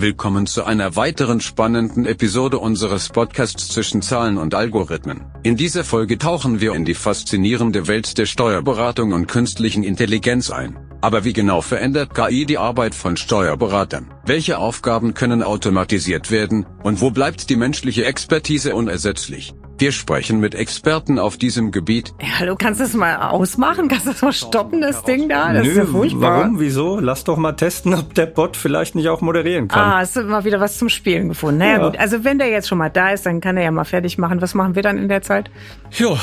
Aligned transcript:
Willkommen 0.00 0.46
zu 0.46 0.62
einer 0.62 0.94
weiteren 0.94 1.40
spannenden 1.40 2.06
Episode 2.06 2.58
unseres 2.58 3.08
Podcasts 3.08 3.66
zwischen 3.66 4.00
Zahlen 4.00 4.38
und 4.38 4.54
Algorithmen. 4.54 5.24
In 5.42 5.56
dieser 5.56 5.82
Folge 5.82 6.18
tauchen 6.18 6.60
wir 6.60 6.72
in 6.74 6.84
die 6.84 6.94
faszinierende 6.94 7.88
Welt 7.88 8.16
der 8.16 8.26
Steuerberatung 8.26 9.12
und 9.12 9.26
künstlichen 9.26 9.82
Intelligenz 9.82 10.52
ein. 10.52 10.78
Aber 11.00 11.24
wie 11.24 11.32
genau 11.32 11.62
verändert 11.62 12.14
KI 12.14 12.46
die 12.46 12.58
Arbeit 12.58 12.94
von 12.94 13.16
Steuerberatern? 13.16 14.14
Welche 14.24 14.58
Aufgaben 14.58 15.14
können 15.14 15.42
automatisiert 15.42 16.30
werden? 16.30 16.64
Und 16.84 17.00
wo 17.00 17.10
bleibt 17.10 17.50
die 17.50 17.56
menschliche 17.56 18.04
Expertise 18.04 18.76
unersetzlich? 18.76 19.52
Wir 19.80 19.92
sprechen 19.92 20.40
mit 20.40 20.56
Experten 20.56 21.20
auf 21.20 21.36
diesem 21.36 21.70
Gebiet. 21.70 22.12
Ja, 22.20 22.40
hallo, 22.40 22.56
kannst 22.58 22.80
du 22.80 22.84
das 22.84 22.94
mal 22.94 23.14
ausmachen? 23.30 23.86
Kannst 23.88 24.06
du 24.06 24.10
das 24.10 24.22
mal 24.22 24.32
stoppen, 24.32 24.80
das 24.80 25.04
Ding 25.04 25.28
da? 25.28 25.52
Das 25.52 25.62
Nö, 25.62 25.70
ist 25.70 25.76
ja 25.76 25.84
furchtbar. 25.86 26.38
warum, 26.40 26.58
wieso? 26.58 26.98
Lass 26.98 27.22
doch 27.22 27.36
mal 27.36 27.52
testen, 27.52 27.94
ob 27.94 28.12
der 28.14 28.26
Bot 28.26 28.56
vielleicht 28.56 28.96
nicht 28.96 29.08
auch 29.08 29.20
moderieren 29.20 29.68
kann. 29.68 29.80
Ah, 29.80 29.98
hast 29.98 30.16
du 30.16 30.22
mal 30.24 30.44
wieder 30.44 30.58
was 30.58 30.78
zum 30.78 30.88
Spielen 30.88 31.28
gefunden. 31.28 31.58
Naja, 31.58 31.78
Ja. 31.78 31.84
gut. 31.90 31.96
Also, 31.98 32.24
wenn 32.24 32.38
der 32.38 32.48
jetzt 32.48 32.66
schon 32.66 32.78
mal 32.78 32.88
da 32.90 33.10
ist, 33.10 33.24
dann 33.24 33.40
kann 33.40 33.56
er 33.56 33.62
ja 33.64 33.70
mal 33.70 33.84
fertig 33.84 34.18
machen. 34.18 34.42
Was 34.42 34.54
machen 34.54 34.74
wir 34.74 34.82
dann 34.82 34.98
in 34.98 35.08
der 35.08 35.22
Zeit? 35.22 35.48
Ja, 35.92 36.16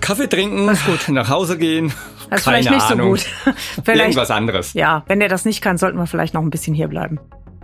Kaffee 0.00 0.26
trinken, 0.26 0.66
nach 1.14 1.28
Hause 1.28 1.56
gehen. 1.56 1.92
Das 2.30 2.40
ist 2.40 2.44
keine 2.46 2.58
vielleicht 2.64 2.70
nicht 2.72 2.90
Ahnung. 2.90 3.16
so 3.16 3.24
gut. 3.44 3.54
vielleicht, 3.84 4.00
Irgendwas 4.00 4.30
anderes. 4.32 4.72
ja, 4.74 5.04
wenn 5.06 5.20
der 5.20 5.28
das 5.28 5.44
nicht 5.44 5.62
kann, 5.62 5.78
sollten 5.78 5.98
wir 5.98 6.06
vielleicht 6.06 6.34
noch 6.34 6.42
ein 6.42 6.50
bisschen 6.50 6.74
hier 6.74 6.88
bleiben. 6.88 7.20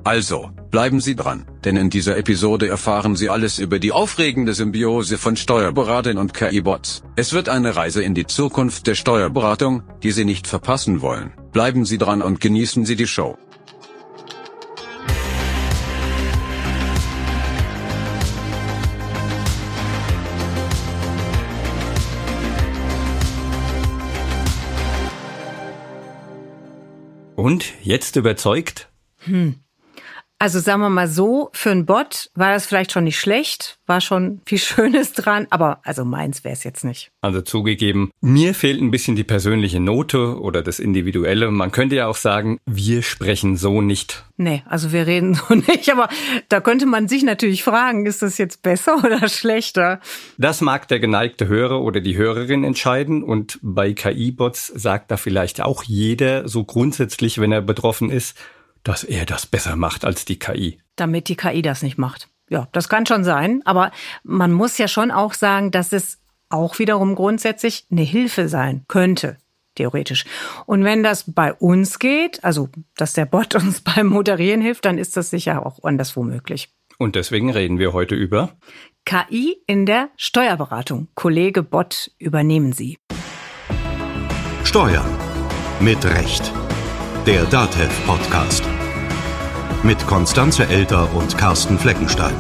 Also, 0.07 0.51
bleiben 0.71 1.01
Sie 1.01 1.17
dran, 1.17 1.47
denn 1.65 1.79
in 1.79 1.89
dieser 1.89 2.19
Episode 2.19 2.69
erfahren 2.69 3.17
Sie 3.17 3.31
alles 3.31 3.59
über 3.59 3.79
die 3.79 3.91
aufregende 3.91 4.53
Symbiose 4.53 5.17
von 5.17 5.35
Steuerberatern 5.35 6.19
und 6.19 6.35
KI-Bots. 6.35 7.03
Es 7.17 7.33
wird 7.33 7.49
eine 7.49 7.75
Reise 7.75 8.03
in 8.03 8.15
die 8.15 8.27
Zukunft 8.27 8.87
der 8.87 8.97
Steuerberatung, 8.97 9.83
die 10.03 10.11
Sie 10.11 10.27
nicht 10.27 10.47
verpassen 10.47 11.01
wollen. 11.01 11.33
Bleiben 11.53 11.87
Sie 11.87 11.97
dran 11.97 12.21
und 12.21 12.43
genießen 12.43 12.85
Sie 12.85 12.97
die 12.97 13.07
Show. 13.07 13.39
Und 27.37 27.73
jetzt 27.83 28.17
überzeugt? 28.17 28.91
Also 30.41 30.59
sagen 30.59 30.81
wir 30.81 30.91
mal 30.91 31.09
so, 31.09 31.49
für 31.53 31.71
einen 31.71 31.87
Bot 31.87 32.31
war 32.35 32.53
das 32.53 32.67
vielleicht 32.67 32.93
schon 32.93 33.05
nicht 33.05 33.19
schlecht, 33.19 33.79
war 33.87 34.01
schon 34.01 34.41
viel 34.45 34.59
Schönes 34.59 35.13
dran, 35.13 35.47
aber 35.51 35.81
also 35.85 36.05
meins 36.05 36.45
wäre 36.45 36.55
es 36.55 36.65
jetzt 36.65 36.85
nicht. 36.85 37.13
Also 37.21 37.41
zugegeben, 37.41 38.11
mir 38.21 38.55
fehlt 38.55 38.81
ein 38.81 38.91
bisschen 38.91 39.17
die 39.17 39.25
persönliche 39.25 39.81
Note 39.81 40.39
oder 40.41 40.63
das 40.63 40.81
Individuelle. 40.81 41.51
Man 41.51 41.71
könnte 41.71 41.97
ja 41.97 42.09
auch 42.09 42.17
sagen, 42.17 42.59
wir 42.67 43.03
sprechen 43.03 43.57
so 43.57 43.81
nicht. 43.81 44.25
Nee, 44.37 44.65
also 44.67 44.93
wir 44.93 45.07
reden 45.07 45.35
so 45.49 45.55
nicht, 45.55 45.91
aber 45.91 46.09
da 46.49 46.61
könnte 46.61 46.87
man 46.87 47.07
sich 47.09 47.23
natürlich 47.23 47.63
fragen, 47.63 48.05
ist 48.05 48.21
das 48.21 48.37
jetzt 48.37 48.63
besser 48.63 48.99
oder 49.05 49.29
schlechter? 49.29 50.01
Das 50.37 50.61
mag 50.61 50.89
der 50.89 50.99
geneigte 50.99 51.47
Hörer 51.47 51.81
oder 51.81 52.01
die 52.01 52.17
Hörerin 52.17 52.65
entscheiden 52.65 53.23
und 53.23 53.59
bei 53.63 53.93
KI-Bots 53.93 54.67
sagt 54.67 55.11
da 55.11 55.17
vielleicht 55.17 55.63
auch 55.63 55.85
jeder 55.85 56.49
so 56.49 56.65
grundsätzlich, 56.65 57.41
wenn 57.41 57.53
er 57.53 57.63
betroffen 57.63 58.11
ist, 58.11 58.37
dass 58.85 59.03
er 59.05 59.27
das 59.27 59.47
besser 59.47 59.77
macht 59.77 60.05
als 60.05 60.25
die 60.25 60.39
KI. 60.39 60.79
damit 60.97 61.29
die 61.29 61.37
KI 61.37 61.63
das 61.63 61.83
nicht 61.83 61.99
macht. 61.99 62.29
Ja, 62.49 62.69
das 62.73 62.89
kann 62.89 63.07
schon 63.07 63.25
sein, 63.25 63.63
aber 63.65 63.91
man 64.23 64.53
muss 64.53 64.79
ja 64.79 64.87
schon 64.87 65.11
auch 65.11 65.35
sagen, 65.35 65.71
dass 65.71 65.93
es 65.93 66.19
auch 66.51 66.79
wiederum 66.79 67.15
grundsätzlich 67.15 67.87
eine 67.91 68.03
Hilfe 68.03 68.49
sein 68.49 68.85
könnte, 68.87 69.39
theoretisch. 69.75 70.25
Und 70.67 70.85
wenn 70.85 71.03
das 71.03 71.25
bei 71.33 71.53
uns 71.53 71.99
geht, 71.99 72.45
also 72.45 72.69
dass 72.97 73.15
der 73.15 73.25
Bot 73.27 73.55
uns 73.61 73.81
beim 73.81 74.07
Moderieren 74.07 74.61
hilft, 74.61 74.85
dann 74.85 74.99
ist 74.99 75.17
das 75.17 75.31
sicher 75.31 75.65
auch 75.67 75.83
anderswo 75.83 76.23
möglich. 76.23 76.69
Und 76.99 77.17
deswegen 77.17 77.51
reden 77.51 77.79
wir 77.79 77.93
heute 77.93 78.15
über 78.15 78.53
KI 79.05 79.57
in 79.67 79.85
der 79.85 80.11
Steuerberatung. 80.17 81.09
Kollege 81.15 81.63
Bot, 81.63 82.13
übernehmen 82.19 82.73
Sie. 82.73 82.99
Steuern 84.63 85.07
mit 85.81 86.05
Recht. 86.05 86.53
Der 87.27 87.45
DATEV 87.47 88.07
Podcast. 88.07 88.74
Mit 89.85 90.07
Konstanze 90.07 90.67
Elter 90.67 91.15
und 91.15 91.37
Carsten 91.37 91.79
Fleckenstein. 91.79 92.35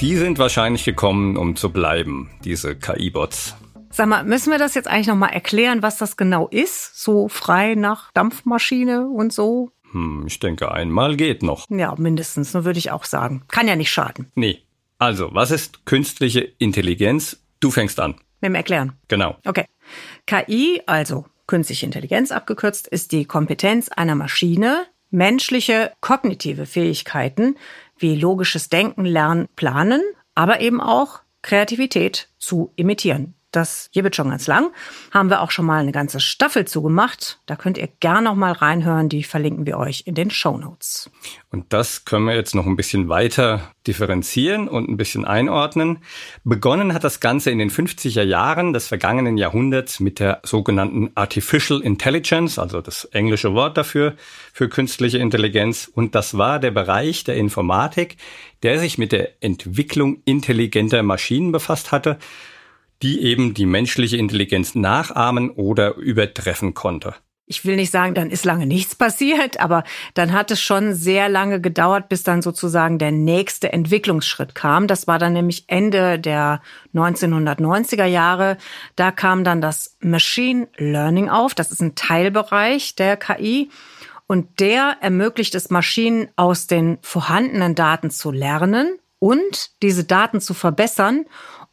Die 0.00 0.16
sind 0.16 0.40
wahrscheinlich 0.40 0.84
gekommen, 0.84 1.36
um 1.36 1.54
zu 1.54 1.70
bleiben, 1.70 2.28
diese 2.42 2.74
KI-Bots. 2.74 3.54
Sag 3.90 4.08
mal, 4.08 4.24
müssen 4.24 4.50
wir 4.50 4.58
das 4.58 4.74
jetzt 4.74 4.88
eigentlich 4.88 5.06
nochmal 5.06 5.30
erklären, 5.30 5.80
was 5.82 5.98
das 5.98 6.16
genau 6.16 6.48
ist? 6.48 7.00
So 7.00 7.28
frei 7.28 7.76
nach 7.76 8.10
Dampfmaschine 8.14 9.06
und 9.06 9.32
so? 9.32 9.70
Hm, 9.92 10.24
ich 10.26 10.40
denke, 10.40 10.72
einmal 10.72 11.16
geht 11.16 11.44
noch. 11.44 11.66
Ja, 11.70 11.94
mindestens, 11.96 12.50
so 12.50 12.64
würde 12.64 12.80
ich 12.80 12.90
auch 12.90 13.04
sagen. 13.04 13.44
Kann 13.46 13.68
ja 13.68 13.76
nicht 13.76 13.92
schaden. 13.92 14.32
Nee. 14.34 14.64
Also, 14.98 15.28
was 15.32 15.52
ist 15.52 15.86
künstliche 15.86 16.40
Intelligenz? 16.40 17.40
Du 17.60 17.70
fängst 17.70 18.00
an. 18.00 18.16
Mit 18.40 18.48
dem 18.48 18.54
Erklären. 18.56 18.94
Genau. 19.06 19.36
Okay. 19.44 19.66
KI, 20.26 20.82
also 20.86 21.26
künstliche 21.48 21.86
Intelligenz 21.86 22.30
abgekürzt, 22.30 22.86
ist 22.86 23.10
die 23.10 23.24
Kompetenz 23.24 23.88
einer 23.88 24.14
Maschine, 24.14 24.86
menschliche 25.10 25.90
kognitive 26.00 26.66
Fähigkeiten 26.66 27.56
wie 27.98 28.14
logisches 28.14 28.68
Denken, 28.68 29.04
Lernen, 29.04 29.48
Planen, 29.56 30.02
aber 30.36 30.60
eben 30.60 30.80
auch 30.80 31.20
Kreativität 31.42 32.28
zu 32.38 32.72
imitieren. 32.76 33.34
Das 33.50 33.88
hier 33.92 34.04
wird 34.04 34.14
schon 34.14 34.28
ganz 34.28 34.46
lang. 34.46 34.72
Haben 35.10 35.30
wir 35.30 35.40
auch 35.40 35.50
schon 35.50 35.64
mal 35.64 35.80
eine 35.80 35.92
ganze 35.92 36.20
Staffel 36.20 36.66
zugemacht. 36.66 37.40
Da 37.46 37.56
könnt 37.56 37.78
ihr 37.78 37.88
gern 38.00 38.24
noch 38.24 38.34
mal 38.34 38.52
reinhören. 38.52 39.08
Die 39.08 39.22
verlinken 39.22 39.64
wir 39.64 39.78
euch 39.78 40.02
in 40.04 40.14
den 40.14 40.30
Show 40.30 40.58
Notes. 40.58 41.10
Und 41.50 41.72
das 41.72 42.04
können 42.04 42.26
wir 42.26 42.34
jetzt 42.34 42.54
noch 42.54 42.66
ein 42.66 42.76
bisschen 42.76 43.08
weiter 43.08 43.72
differenzieren 43.86 44.68
und 44.68 44.90
ein 44.90 44.98
bisschen 44.98 45.24
einordnen. 45.24 45.98
Begonnen 46.44 46.92
hat 46.92 47.04
das 47.04 47.20
Ganze 47.20 47.50
in 47.50 47.58
den 47.58 47.70
50er 47.70 48.22
Jahren 48.22 48.74
des 48.74 48.86
vergangenen 48.86 49.38
Jahrhunderts 49.38 49.98
mit 49.98 50.20
der 50.20 50.42
sogenannten 50.44 51.10
Artificial 51.14 51.80
Intelligence, 51.80 52.58
also 52.58 52.82
das 52.82 53.06
englische 53.06 53.54
Wort 53.54 53.78
dafür, 53.78 54.14
für 54.52 54.68
künstliche 54.68 55.18
Intelligenz. 55.18 55.90
Und 55.92 56.14
das 56.14 56.36
war 56.36 56.58
der 56.58 56.70
Bereich 56.70 57.24
der 57.24 57.36
Informatik, 57.36 58.18
der 58.62 58.78
sich 58.78 58.98
mit 58.98 59.12
der 59.12 59.42
Entwicklung 59.42 60.20
intelligenter 60.26 61.02
Maschinen 61.02 61.50
befasst 61.50 61.92
hatte, 61.92 62.18
die 63.02 63.22
eben 63.22 63.54
die 63.54 63.66
menschliche 63.66 64.16
Intelligenz 64.16 64.74
nachahmen 64.74 65.50
oder 65.50 65.94
übertreffen 65.96 66.74
konnte. 66.74 67.14
ich 67.50 67.64
will 67.64 67.76
nicht 67.76 67.90
sagen, 67.90 68.14
dann 68.14 68.30
ist 68.30 68.44
lange 68.44 68.66
nichts 68.66 68.94
passiert, 68.94 69.58
aber 69.58 69.82
dann 70.12 70.32
hat 70.32 70.50
es 70.50 70.60
schon 70.60 70.92
sehr 70.92 71.30
lange 71.30 71.60
gedauert, 71.62 72.10
bis 72.10 72.22
dann 72.22 72.42
sozusagen 72.42 72.98
der 72.98 73.10
nächste 73.10 73.72
Entwicklungsschritt 73.72 74.54
kam. 74.54 74.86
Das 74.86 75.06
war 75.06 75.18
dann 75.18 75.32
nämlich 75.32 75.64
Ende 75.66 76.18
der 76.18 76.60
1990er 76.94 78.04
Jahre. 78.04 78.58
Da 78.96 79.10
kam 79.10 79.44
dann 79.44 79.62
das 79.62 79.96
Machine 80.00 80.68
Learning 80.76 81.30
auf. 81.30 81.54
Das 81.54 81.70
ist 81.70 81.80
ein 81.80 81.94
Teilbereich 81.94 82.96
der 82.96 83.16
KI. 83.16 83.70
Und 84.26 84.60
der 84.60 84.98
ermöglicht 85.00 85.54
es 85.54 85.70
Maschinen 85.70 86.28
aus 86.36 86.66
den 86.66 86.98
vorhandenen 87.00 87.74
Daten 87.74 88.10
zu 88.10 88.30
lernen 88.30 88.98
und 89.18 89.70
diese 89.82 90.04
Daten 90.04 90.42
zu 90.42 90.52
verbessern, 90.52 91.24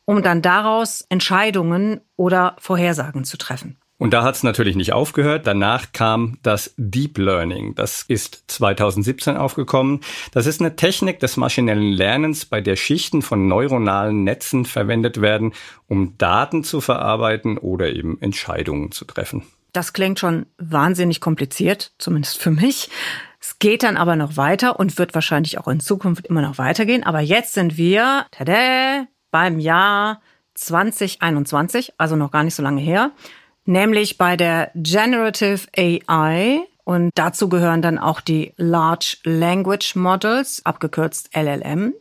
um 0.05 0.21
dann 0.23 0.41
daraus 0.41 1.05
Entscheidungen 1.09 2.01
oder 2.15 2.55
Vorhersagen 2.59 3.23
zu 3.23 3.37
treffen. 3.37 3.77
Und 3.97 4.11
da 4.11 4.23
hat 4.23 4.35
es 4.35 4.43
natürlich 4.43 4.75
nicht 4.75 4.91
aufgehört. 4.91 5.47
Danach 5.47 5.93
kam 5.93 6.37
das 6.43 6.73
Deep 6.75 7.17
Learning. 7.17 7.75
Das 7.75 8.03
ist 8.03 8.43
2017 8.47 9.37
aufgekommen. 9.37 10.01
Das 10.31 10.47
ist 10.47 10.59
eine 10.59 10.75
Technik 10.75 11.21
des 11.21 11.37
maschinellen 11.37 11.93
Lernens, 11.93 12.45
bei 12.45 12.59
der 12.59 12.75
Schichten 12.75 13.21
von 13.21 13.47
neuronalen 13.47 14.25
Netzen 14.25 14.65
verwendet 14.65 15.21
werden, 15.21 15.53
um 15.87 16.17
Daten 16.17 16.65
zu 16.65 16.81
verarbeiten 16.81 17.57
oder 17.57 17.93
eben 17.93 18.21
Entscheidungen 18.21 18.91
zu 18.91 19.05
treffen. 19.05 19.43
Das 19.71 19.93
klingt 19.93 20.19
schon 20.19 20.45
wahnsinnig 20.57 21.21
kompliziert, 21.21 21.93
zumindest 21.97 22.37
für 22.37 22.51
mich. 22.51 22.89
Es 23.39 23.59
geht 23.59 23.83
dann 23.83 23.95
aber 23.95 24.15
noch 24.17 24.35
weiter 24.35 24.77
und 24.77 24.97
wird 24.97 25.13
wahrscheinlich 25.13 25.57
auch 25.57 25.67
in 25.67 25.79
Zukunft 25.79 26.27
immer 26.27 26.41
noch 26.41 26.57
weitergehen. 26.57 27.03
Aber 27.03 27.21
jetzt 27.21 27.53
sind 27.53 27.77
wir 27.77 28.25
tada, 28.31 29.07
beim 29.35 29.59
Jahr 29.59 30.21
2021, 30.53 31.95
also 31.97 32.15
noch 32.15 32.31
gar 32.31 32.45
nicht 32.45 32.55
so 32.55 32.63
lange 32.63 32.79
her, 32.79 33.11
nämlich 33.65 34.17
bei 34.17 34.37
der 34.37 34.71
Generative 34.75 35.67
AI. 35.75 36.61
Und 36.85 37.11
dazu 37.15 37.49
gehören 37.49 37.81
dann 37.81 37.99
auch 37.99 38.21
die 38.21 38.53
Large 38.55 39.17
Language 39.25 39.97
Models, 39.97 40.65
abgekürzt 40.65 41.35
LLM. 41.35 41.93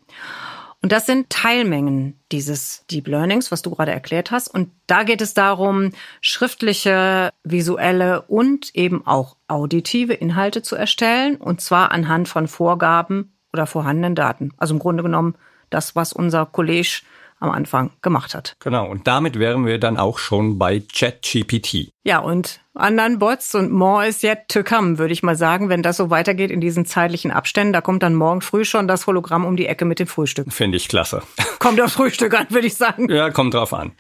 Und 0.81 0.92
das 0.92 1.06
sind 1.06 1.28
Teilmengen 1.28 2.20
dieses 2.31 2.84
Deep 2.88 3.08
Learnings, 3.08 3.50
was 3.50 3.62
du 3.62 3.70
gerade 3.70 3.90
erklärt 3.90 4.30
hast. 4.30 4.46
Und 4.46 4.70
da 4.87 5.02
geht 5.02 5.20
es 5.20 5.34
darum, 5.34 5.90
schriftliche, 6.20 7.30
visuelle 7.42 8.22
und 8.22 8.72
eben 8.76 9.04
auch 9.08 9.34
auditive 9.48 10.12
Inhalte 10.12 10.62
zu 10.62 10.76
erstellen. 10.76 11.34
Und 11.34 11.60
zwar 11.60 11.90
anhand 11.90 12.28
von 12.28 12.46
Vorgaben 12.46 13.32
oder 13.52 13.66
vorhandenen 13.66 14.14
Daten. 14.14 14.52
Also 14.56 14.75
im 14.75 14.78
Grunde 14.78 15.02
genommen 15.02 15.34
das, 15.70 15.96
was 15.96 16.12
unser 16.12 16.46
Kollege 16.46 17.02
am 17.44 17.50
Anfang 17.50 17.91
gemacht 18.02 18.35
hat. 18.35 18.56
Genau, 18.61 18.91
und 18.91 19.06
damit 19.06 19.38
wären 19.38 19.67
wir 19.67 19.79
dann 19.79 19.96
auch 19.96 20.19
schon 20.19 20.58
bei 20.58 20.81
ChatGPT. 20.81 21.91
Ja, 22.06 22.19
und 22.19 22.61
anderen 22.75 23.19
Bots 23.19 23.55
und 23.55 23.73
more 23.73 24.06
is 24.06 24.23
yet 24.23 24.49
to 24.49 24.62
come, 24.62 24.99
würde 24.99 25.12
ich 25.12 25.23
mal 25.23 25.37
sagen, 25.37 25.69
wenn 25.69 25.82
das 25.82 25.96
so 25.96 26.11
weitergeht 26.11 26.50
in 26.50 26.61
diesen 26.61 26.85
zeitlichen 26.85 27.31
Abständen. 27.31 27.73
Da 27.73 27.81
kommt 27.81 28.02
dann 28.02 28.14
morgen 28.14 28.41
früh 28.41 28.64
schon 28.64 28.88
das 28.88 29.06
Hologramm 29.06 29.44
um 29.44 29.56
die 29.56 29.67
Ecke 29.67 29.85
mit 29.85 30.00
dem 30.00 30.06
Frühstück. 30.06 30.52
Finde 30.52 30.76
ich 30.76 30.88
klasse. 30.88 31.23
Kommt 31.61 31.81
aufs 31.81 31.94
Frühstück 31.94 32.38
an, 32.38 32.46
würde 32.50 32.67
ich 32.67 32.75
sagen. 32.75 33.08
Ja, 33.11 33.31
kommt 33.31 33.55
drauf 33.55 33.73
an. 33.73 33.93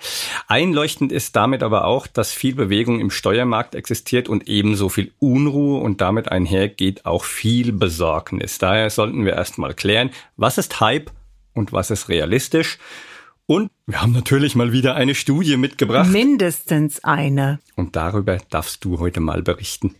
Einleuchtend 0.48 1.12
ist 1.12 1.34
damit 1.34 1.62
aber 1.62 1.86
auch, 1.86 2.06
dass 2.06 2.30
viel 2.30 2.54
Bewegung 2.54 3.00
im 3.00 3.10
Steuermarkt 3.10 3.74
existiert 3.74 4.28
und 4.28 4.48
ebenso 4.48 4.90
viel 4.90 5.12
Unruhe 5.18 5.80
und 5.80 6.02
damit 6.02 6.30
einhergeht 6.30 7.06
auch 7.06 7.24
viel 7.24 7.72
Besorgnis. 7.72 8.58
Daher 8.58 8.90
sollten 8.90 9.24
wir 9.24 9.32
erstmal 9.32 9.72
klären, 9.72 10.10
was 10.36 10.58
ist 10.58 10.80
Hype 10.80 11.10
und 11.54 11.72
was 11.72 11.90
ist 11.90 12.10
realistisch. 12.10 12.78
Und 13.46 13.70
wir 13.86 14.00
haben 14.00 14.12
natürlich 14.12 14.54
mal 14.54 14.72
wieder 14.72 14.94
eine 14.94 15.14
Studie 15.14 15.58
mitgebracht. 15.58 16.10
Mindestens 16.10 17.04
eine. 17.04 17.60
Und 17.76 17.94
darüber 17.94 18.38
darfst 18.48 18.84
du 18.84 18.98
heute 19.00 19.20
mal 19.20 19.42
berichten. 19.42 19.94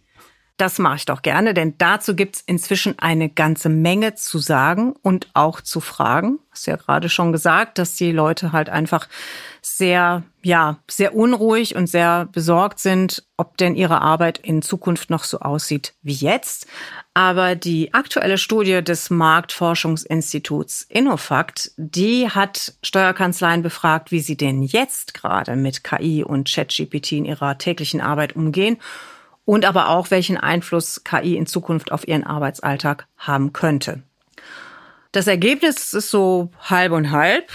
Das 0.56 0.78
mache 0.78 0.96
ich 0.96 1.04
doch 1.04 1.22
gerne, 1.22 1.52
denn 1.52 1.74
dazu 1.78 2.14
gibt's 2.14 2.40
inzwischen 2.46 2.96
eine 3.00 3.28
ganze 3.28 3.68
Menge 3.68 4.14
zu 4.14 4.38
sagen 4.38 4.94
und 5.02 5.28
auch 5.34 5.60
zu 5.60 5.80
fragen. 5.80 6.38
Hast 6.52 6.68
ja 6.68 6.76
gerade 6.76 7.08
schon 7.08 7.32
gesagt, 7.32 7.76
dass 7.76 7.96
die 7.96 8.12
Leute 8.12 8.52
halt 8.52 8.68
einfach 8.68 9.08
sehr, 9.62 10.22
ja, 10.44 10.78
sehr 10.88 11.16
unruhig 11.16 11.74
und 11.74 11.88
sehr 11.88 12.26
besorgt 12.26 12.78
sind, 12.78 13.24
ob 13.36 13.56
denn 13.56 13.74
ihre 13.74 14.00
Arbeit 14.00 14.38
in 14.38 14.62
Zukunft 14.62 15.10
noch 15.10 15.24
so 15.24 15.40
aussieht 15.40 15.94
wie 16.02 16.12
jetzt. 16.12 16.68
Aber 17.14 17.56
die 17.56 17.92
aktuelle 17.92 18.38
Studie 18.38 18.84
des 18.84 19.10
Marktforschungsinstituts 19.10 20.86
Innofakt, 20.88 21.72
die 21.76 22.30
hat 22.30 22.74
Steuerkanzleien 22.84 23.62
befragt, 23.62 24.12
wie 24.12 24.20
sie 24.20 24.36
denn 24.36 24.62
jetzt 24.62 25.14
gerade 25.14 25.56
mit 25.56 25.82
KI 25.82 26.22
und 26.22 26.48
ChatGPT 26.48 27.12
in 27.12 27.24
ihrer 27.24 27.58
täglichen 27.58 28.00
Arbeit 28.00 28.36
umgehen 28.36 28.78
und 29.44 29.64
aber 29.64 29.88
auch, 29.90 30.10
welchen 30.10 30.36
Einfluss 30.36 31.04
KI 31.04 31.36
in 31.36 31.46
Zukunft 31.46 31.92
auf 31.92 32.08
ihren 32.08 32.24
Arbeitsalltag 32.24 33.06
haben 33.18 33.52
könnte. 33.52 34.02
Das 35.12 35.26
Ergebnis 35.26 35.92
ist 35.92 36.10
so 36.10 36.50
halb 36.60 36.92
und 36.92 37.10
halb. 37.10 37.50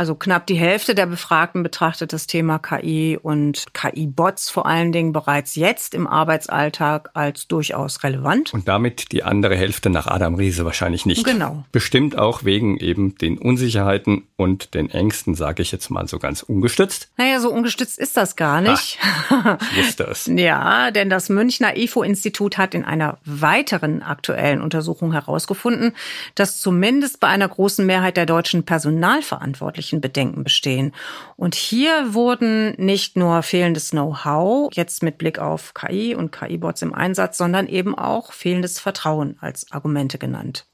Also 0.00 0.14
knapp 0.14 0.46
die 0.46 0.54
Hälfte 0.54 0.94
der 0.94 1.04
Befragten 1.04 1.62
betrachtet 1.62 2.14
das 2.14 2.26
Thema 2.26 2.58
KI 2.58 3.18
und 3.22 3.66
KI-Bots 3.74 4.48
vor 4.48 4.64
allen 4.64 4.92
Dingen 4.92 5.12
bereits 5.12 5.56
jetzt 5.56 5.92
im 5.92 6.06
Arbeitsalltag 6.06 7.10
als 7.12 7.48
durchaus 7.48 8.02
relevant. 8.02 8.54
Und 8.54 8.66
damit 8.66 9.12
die 9.12 9.24
andere 9.24 9.56
Hälfte 9.56 9.90
nach 9.90 10.06
Adam 10.06 10.36
Riese 10.36 10.64
wahrscheinlich 10.64 11.04
nicht. 11.04 11.26
Genau. 11.26 11.66
Bestimmt 11.70 12.16
auch 12.16 12.44
wegen 12.44 12.78
eben 12.78 13.16
den 13.16 13.36
Unsicherheiten 13.36 14.22
und 14.36 14.72
den 14.72 14.88
Ängsten, 14.88 15.34
sage 15.34 15.60
ich 15.60 15.70
jetzt 15.70 15.90
mal 15.90 16.08
so 16.08 16.18
ganz 16.18 16.42
ungestützt. 16.42 17.10
Naja, 17.18 17.38
so 17.38 17.50
ungestützt 17.50 17.98
ist 17.98 18.16
das 18.16 18.36
gar 18.36 18.62
nicht. 18.62 18.98
Ah, 19.28 19.58
ich 19.72 19.84
wusste 19.84 20.04
es. 20.04 20.24
ja, 20.34 20.92
denn 20.92 21.10
das 21.10 21.28
Münchner 21.28 21.76
IFO-Institut 21.76 22.56
hat 22.56 22.74
in 22.74 22.86
einer 22.86 23.18
weiteren 23.26 24.02
aktuellen 24.02 24.62
Untersuchung 24.62 25.12
herausgefunden, 25.12 25.92
dass 26.36 26.58
zumindest 26.58 27.20
bei 27.20 27.28
einer 27.28 27.48
großen 27.48 27.84
Mehrheit 27.84 28.16
der 28.16 28.24
deutschen 28.24 28.64
Personalverantwortlichen 28.64 29.89
rechtlichen 29.90 30.00
Bedenken 30.00 30.44
bestehen. 30.44 30.92
Und 31.36 31.54
hier 31.54 32.14
wurden 32.14 32.74
nicht 32.76 33.16
nur 33.16 33.42
fehlendes 33.42 33.90
Know-how, 33.90 34.70
jetzt 34.72 35.02
mit 35.02 35.18
Blick 35.18 35.38
auf 35.38 35.74
KI 35.74 36.14
und 36.14 36.30
KI-Bots 36.32 36.82
im 36.82 36.94
Einsatz, 36.94 37.36
sondern 37.36 37.66
eben 37.66 37.96
auch 37.96 38.32
fehlendes 38.32 38.78
Vertrauen 38.78 39.36
als 39.40 39.70
Argumente 39.72 40.18
genannt. 40.18 40.66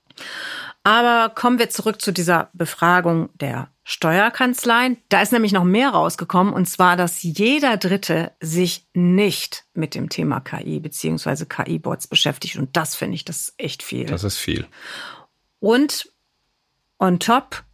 Aber 0.85 1.35
kommen 1.35 1.59
wir 1.59 1.69
zurück 1.69 2.01
zu 2.01 2.13
dieser 2.13 2.49
Befragung 2.53 3.29
der 3.35 3.69
Steuerkanzleien. 3.83 4.99
Da 5.09 5.21
ist 5.21 5.33
nämlich 5.33 5.53
noch 5.53 5.65
mehr 5.65 5.91
rausgekommen, 5.91 6.53
und 6.53 6.67
zwar, 6.67 6.97
dass 6.97 7.23
jeder 7.23 7.77
Dritte 7.77 8.33
sich 8.41 8.87
nicht 8.95 9.65
mit 9.75 9.95
dem 9.95 10.09
Thema 10.09 10.41
KI 10.41 10.81
bzw. 10.81 11.45
KI-Bots 11.45 12.07
beschäftigt. 12.07 12.57
Und 12.57 12.77
das 12.77 12.95
finde 12.95 13.17
ich, 13.17 13.25
das 13.25 13.37
ist 13.37 13.55
echt 13.59 13.83
viel. 13.83 14.07
Das 14.07 14.25
ist 14.25 14.39
viel. 14.39 14.67
Und 15.59 16.11
on 16.99 17.19
top 17.19 17.65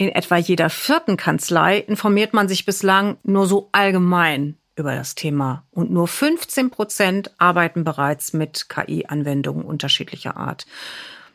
in 0.00 0.08
etwa 0.08 0.38
jeder 0.38 0.70
vierten 0.70 1.18
Kanzlei 1.18 1.76
informiert 1.76 2.32
man 2.32 2.48
sich 2.48 2.64
bislang 2.64 3.18
nur 3.22 3.46
so 3.46 3.68
allgemein 3.72 4.56
über 4.74 4.94
das 4.94 5.14
Thema 5.14 5.66
und 5.72 5.90
nur 5.90 6.08
15 6.08 6.70
Prozent 6.70 7.30
arbeiten 7.36 7.84
bereits 7.84 8.32
mit 8.32 8.70
KI-Anwendungen 8.70 9.62
unterschiedlicher 9.62 10.38
Art. 10.38 10.64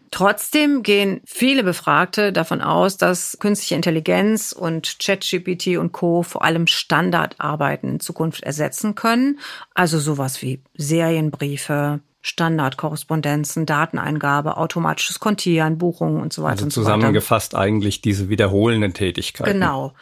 Trotzdem 0.09 0.81
gehen 0.81 1.21
viele 1.25 1.63
Befragte 1.63 2.33
davon 2.33 2.61
aus, 2.61 2.97
dass 2.97 3.37
künstliche 3.39 3.75
Intelligenz 3.75 4.51
und 4.51 4.97
ChatGPT 4.97 5.77
und 5.77 5.91
Co. 5.91 6.23
vor 6.23 6.43
allem 6.43 6.65
Standardarbeiten 6.65 7.89
in 7.89 7.99
Zukunft 7.99 8.41
ersetzen 8.41 8.95
können. 8.95 9.39
Also 9.75 9.99
sowas 9.99 10.41
wie 10.41 10.63
Serienbriefe, 10.73 11.99
Standardkorrespondenzen, 12.25 13.67
Dateneingabe, 13.67 14.57
automatisches 14.57 15.19
Kontieren, 15.19 15.77
Buchungen 15.77 16.19
und 16.19 16.33
so 16.33 16.41
weiter. 16.41 16.53
Also 16.53 16.65
und 16.65 16.71
zusammengefasst 16.71 17.51
so 17.51 17.57
eigentlich 17.59 18.01
diese 18.01 18.29
wiederholenden 18.29 18.95
Tätigkeiten. 18.95 19.53
Genau. 19.53 19.93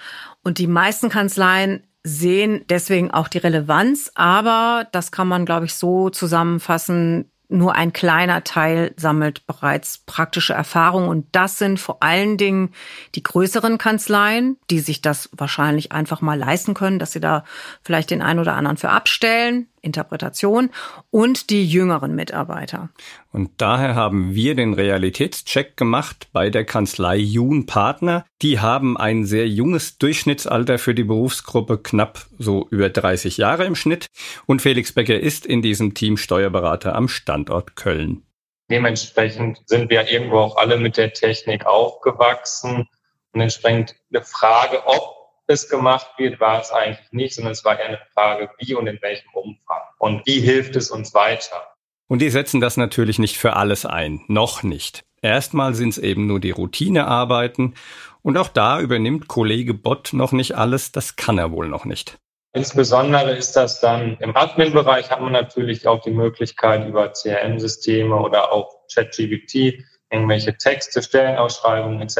Und 0.41 0.57
die 0.57 0.67
meisten 0.67 1.09
Kanzleien 1.09 1.83
sehen 2.01 2.63
deswegen 2.69 3.11
auch 3.11 3.27
die 3.27 3.39
Relevanz, 3.39 4.09
aber 4.15 4.87
das 4.93 5.11
kann 5.11 5.27
man, 5.27 5.45
glaube 5.45 5.65
ich, 5.65 5.75
so 5.75 6.09
zusammenfassen, 6.09 7.29
nur 7.49 7.75
ein 7.75 7.91
kleiner 7.91 8.45
Teil 8.45 8.93
sammelt 8.95 9.45
bereits 9.45 9.97
praktische 9.97 10.53
Erfahrung 10.53 11.09
und 11.09 11.27
das 11.33 11.57
sind 11.57 11.77
vor 11.77 12.01
allen 12.01 12.37
Dingen 12.37 12.69
die 13.15 13.23
größeren 13.23 13.77
Kanzleien, 13.77 14.57
die 14.69 14.79
sich 14.79 15.01
das 15.01 15.29
wahrscheinlich 15.33 15.91
einfach 15.91 16.21
mal 16.21 16.39
leisten 16.39 16.73
können, 16.73 16.99
dass 16.99 17.11
sie 17.11 17.19
da 17.19 17.43
vielleicht 17.83 18.11
den 18.11 18.21
einen 18.21 18.39
oder 18.39 18.55
anderen 18.55 18.77
für 18.77 18.89
abstellen, 18.89 19.67
Interpretation 19.83 20.71
und 21.12 21.50
die 21.50 21.65
jüngeren 21.68 22.15
Mitarbeiter. 22.15 22.89
Und 23.31 23.51
daher 23.57 23.95
haben 23.95 24.33
wir 24.33 24.56
den 24.56 24.74
Realitätscheck 24.74 25.77
gemacht 25.77 26.30
bei 26.33 26.50
der 26.50 26.65
Kanzlei 26.65 27.18
Jun 27.18 27.65
Partner. 27.65 28.25
Die 28.41 28.59
haben 28.59 28.97
ein 28.97 29.25
sehr 29.25 29.47
junges 29.47 29.97
Durchschnittsalter 29.97 30.80
für 30.80 30.95
die 30.95 31.03
Berufsgruppe, 31.03 31.77
knapp 31.77 32.25
so 32.39 32.68
über 32.69 32.89
30 32.89 33.38
Jahre 33.38 33.65
im 33.65 33.75
Schnitt. 33.75 34.07
Und 34.45 34.62
Felix 34.62 34.94
Becker 34.94 35.19
ist 35.19 35.45
in 35.45 35.62
diesem 35.62 35.94
Team 35.94 36.18
Steuerberater 36.18 36.95
am 36.95 37.07
Standort 37.07 37.75
Köln. 37.75 38.24
Dementsprechend 38.71 39.62
sind 39.65 39.89
wir 39.89 40.09
irgendwo 40.09 40.38
auch 40.38 40.57
alle 40.57 40.77
mit 40.77 40.97
der 40.97 41.13
Technik 41.13 41.65
aufgewachsen 41.65 42.88
und 43.33 43.41
entsprechend 43.41 43.95
eine 44.12 44.24
Frage, 44.24 44.85
ob 44.85 45.24
es 45.47 45.69
gemacht 45.69 46.07
wird, 46.18 46.39
war 46.39 46.62
es 46.62 46.71
eigentlich 46.71 47.12
nicht, 47.12 47.35
sondern 47.35 47.51
es 47.51 47.65
war 47.65 47.80
eher 47.80 47.88
eine 47.88 48.01
Frage, 48.13 48.50
wie 48.59 48.75
und 48.75 48.88
in 48.88 49.01
welchem 49.01 49.30
Umfang 49.33 49.62
und 50.03 50.25
wie 50.25 50.41
hilft 50.41 50.75
es 50.75 50.91
uns 50.91 51.13
weiter. 51.13 51.63
Und 52.09 52.19
die 52.19 52.29
setzen 52.29 52.59
das 52.59 52.75
natürlich 52.75 53.19
nicht 53.19 53.38
für 53.38 53.55
alles 53.55 53.85
ein, 53.85 54.21
noch 54.27 54.61
nicht. 54.61 55.06
Erstmal 55.21 55.73
sind 55.75 55.89
es 55.89 55.97
eben 55.97 56.28
nur 56.28 56.42
die 56.42 56.51
Routinearbeiten 56.51 57.75
und 58.21 58.37
auch 58.37 58.49
da 58.49 58.81
übernimmt 58.81 59.30
Kollege 59.30 59.73
Bott 59.73 60.11
noch 60.11 60.33
nicht 60.33 60.57
alles, 60.57 60.92
das 60.92 61.16
kann 61.16 61.37
er 61.37 61.54
wohl 61.54 61.69
noch 61.69 61.85
nicht. 61.85 62.18
Insbesondere 62.51 63.31
ist 63.31 63.54
das 63.54 63.80
dann 63.80 64.18
im 64.19 64.35
Admin-Bereich 64.35 65.09
hat 65.09 65.21
man 65.21 65.31
natürlich 65.31 65.87
auch 65.87 66.01
die 66.01 66.11
Möglichkeit 66.11 66.85
über 66.85 67.13
CRM-Systeme 67.13 68.13
oder 68.13 68.51
auch 68.51 68.85
ChatGPT 68.94 69.85
irgendwelche 70.11 70.57
Texte, 70.57 71.01
Stellenausschreibungen 71.01 72.01
etc. 72.01 72.18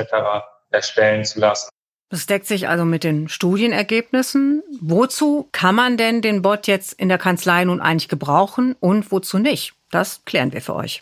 erstellen 0.72 1.25
zu 1.25 1.41
lassen. 1.41 1.69
Das 2.13 2.27
deckt 2.27 2.46
sich 2.46 2.67
also 2.67 2.86
mit 2.86 3.03
den 3.03 3.27
Studienergebnissen. 3.27 4.62
Wozu 4.79 5.50
kann 5.51 5.74
man 5.74 5.98
denn 5.98 6.22
den 6.22 6.43
Bot 6.43 6.67
jetzt 6.67 6.93
in 6.93 7.10
der 7.10 7.17
Kanzlei 7.17 7.65
nun 7.65 7.82
eigentlich 7.82 8.08
gebrauchen 8.08 8.75
und 8.79 9.12
wozu 9.12 9.39
nicht? 9.39 9.74
Das 9.89 10.22
klären 10.24 10.53
wir 10.53 10.62
für 10.62 10.75
euch. 10.75 11.01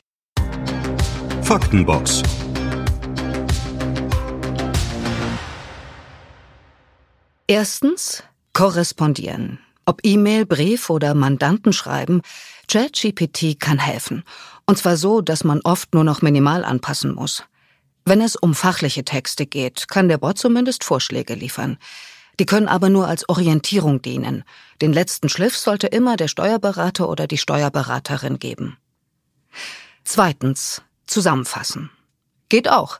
Faktenbox. 1.41 2.23
Erstens 7.45 8.23
korrespondieren. 8.53 9.59
Ob 9.85 9.99
E-Mail, 10.03 10.45
Brief 10.45 10.89
oder 10.89 11.13
Mandantenschreiben, 11.13 12.21
ChatGPT 12.69 13.59
kann 13.59 13.79
helfen. 13.79 14.23
Und 14.65 14.77
zwar 14.77 14.95
so, 14.95 15.19
dass 15.19 15.43
man 15.43 15.59
oft 15.65 15.93
nur 15.93 16.05
noch 16.05 16.21
minimal 16.21 16.63
anpassen 16.63 17.13
muss. 17.13 17.43
Wenn 18.05 18.21
es 18.21 18.35
um 18.35 18.55
fachliche 18.55 19.05
Texte 19.05 19.45
geht, 19.45 19.87
kann 19.87 20.09
der 20.09 20.17
Bot 20.17 20.37
zumindest 20.37 20.83
Vorschläge 20.83 21.35
liefern. 21.35 21.77
Die 22.39 22.45
können 22.45 22.67
aber 22.67 22.89
nur 22.89 23.07
als 23.07 23.27
Orientierung 23.29 24.01
dienen. 24.01 24.43
Den 24.81 24.93
letzten 24.93 25.29
Schliff 25.29 25.55
sollte 25.55 25.87
immer 25.87 26.17
der 26.17 26.27
Steuerberater 26.27 27.07
oder 27.07 27.27
die 27.27 27.37
Steuerberaterin 27.37 28.39
geben. 28.39 28.77
Zweitens, 30.03 30.81
zusammenfassen. 31.05 31.91
Geht 32.49 32.69
auch. 32.69 32.99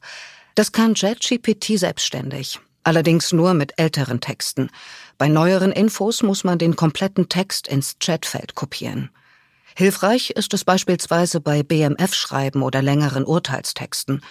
Das 0.55 0.71
kann 0.71 0.93
JetGPT 0.93 1.79
selbstständig. 1.79 2.59
Allerdings 2.83 3.31
nur 3.31 3.53
mit 3.53 3.73
älteren 3.77 4.21
Texten. 4.21 4.69
Bei 5.17 5.27
neueren 5.27 5.71
Infos 5.71 6.23
muss 6.23 6.43
man 6.43 6.57
den 6.57 6.75
kompletten 6.75 7.29
Text 7.29 7.67
ins 7.67 7.97
Chatfeld 7.99 8.55
kopieren. 8.55 9.09
Hilfreich 9.75 10.31
ist 10.31 10.53
es 10.53 10.65
beispielsweise 10.65 11.39
bei 11.39 11.63
BMF-Schreiben 11.63 12.61
oder 12.61 12.81
längeren 12.81 13.23
Urteilstexten. 13.23 14.21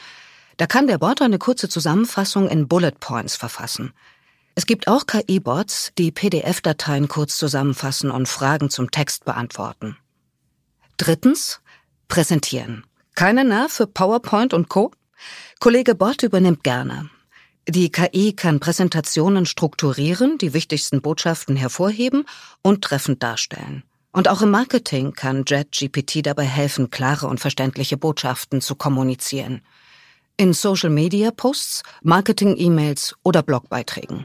Da 0.61 0.67
kann 0.67 0.87
der 0.87 0.99
Bot 0.99 1.23
eine 1.23 1.39
kurze 1.39 1.71
Zusammenfassung 1.71 2.47
in 2.47 2.69
Bullet 2.69 2.93
Points 3.01 3.35
verfassen. 3.35 3.95
Es 4.55 4.67
gibt 4.67 4.89
auch 4.89 5.07
KI-Bots, 5.07 5.93
die 5.97 6.13
PDF-Dateien 6.13 7.09
kurz 7.09 7.39
zusammenfassen 7.39 8.11
und 8.11 8.29
Fragen 8.29 8.69
zum 8.69 8.91
Text 8.91 9.25
beantworten. 9.25 9.97
Drittens, 10.99 11.63
präsentieren. 12.09 12.85
Keine 13.15 13.43
Nerv 13.43 13.73
für 13.73 13.87
PowerPoint 13.87 14.53
und 14.53 14.69
Co. 14.69 14.91
Kollege 15.61 15.95
Bot 15.95 16.25
übernimmt 16.25 16.63
gerne. 16.63 17.09
Die 17.67 17.91
KI 17.91 18.35
kann 18.35 18.61
Präsentationen 18.61 19.47
strukturieren, 19.47 20.37
die 20.37 20.53
wichtigsten 20.53 21.01
Botschaften 21.01 21.57
hervorheben 21.57 22.27
und 22.61 22.85
treffend 22.85 23.23
darstellen. 23.23 23.83
Und 24.13 24.29
auch 24.29 24.43
im 24.43 24.51
Marketing 24.51 25.15
kann 25.15 25.45
JetGPT 25.47 26.27
dabei 26.27 26.45
helfen, 26.45 26.91
klare 26.91 27.29
und 27.29 27.41
verständliche 27.41 27.97
Botschaften 27.97 28.61
zu 28.61 28.75
kommunizieren. 28.75 29.63
In 30.41 30.55
Social-Media-Posts, 30.55 31.83
Marketing-E-Mails 32.03 33.15
oder 33.23 33.43
Blogbeiträgen. 33.43 34.25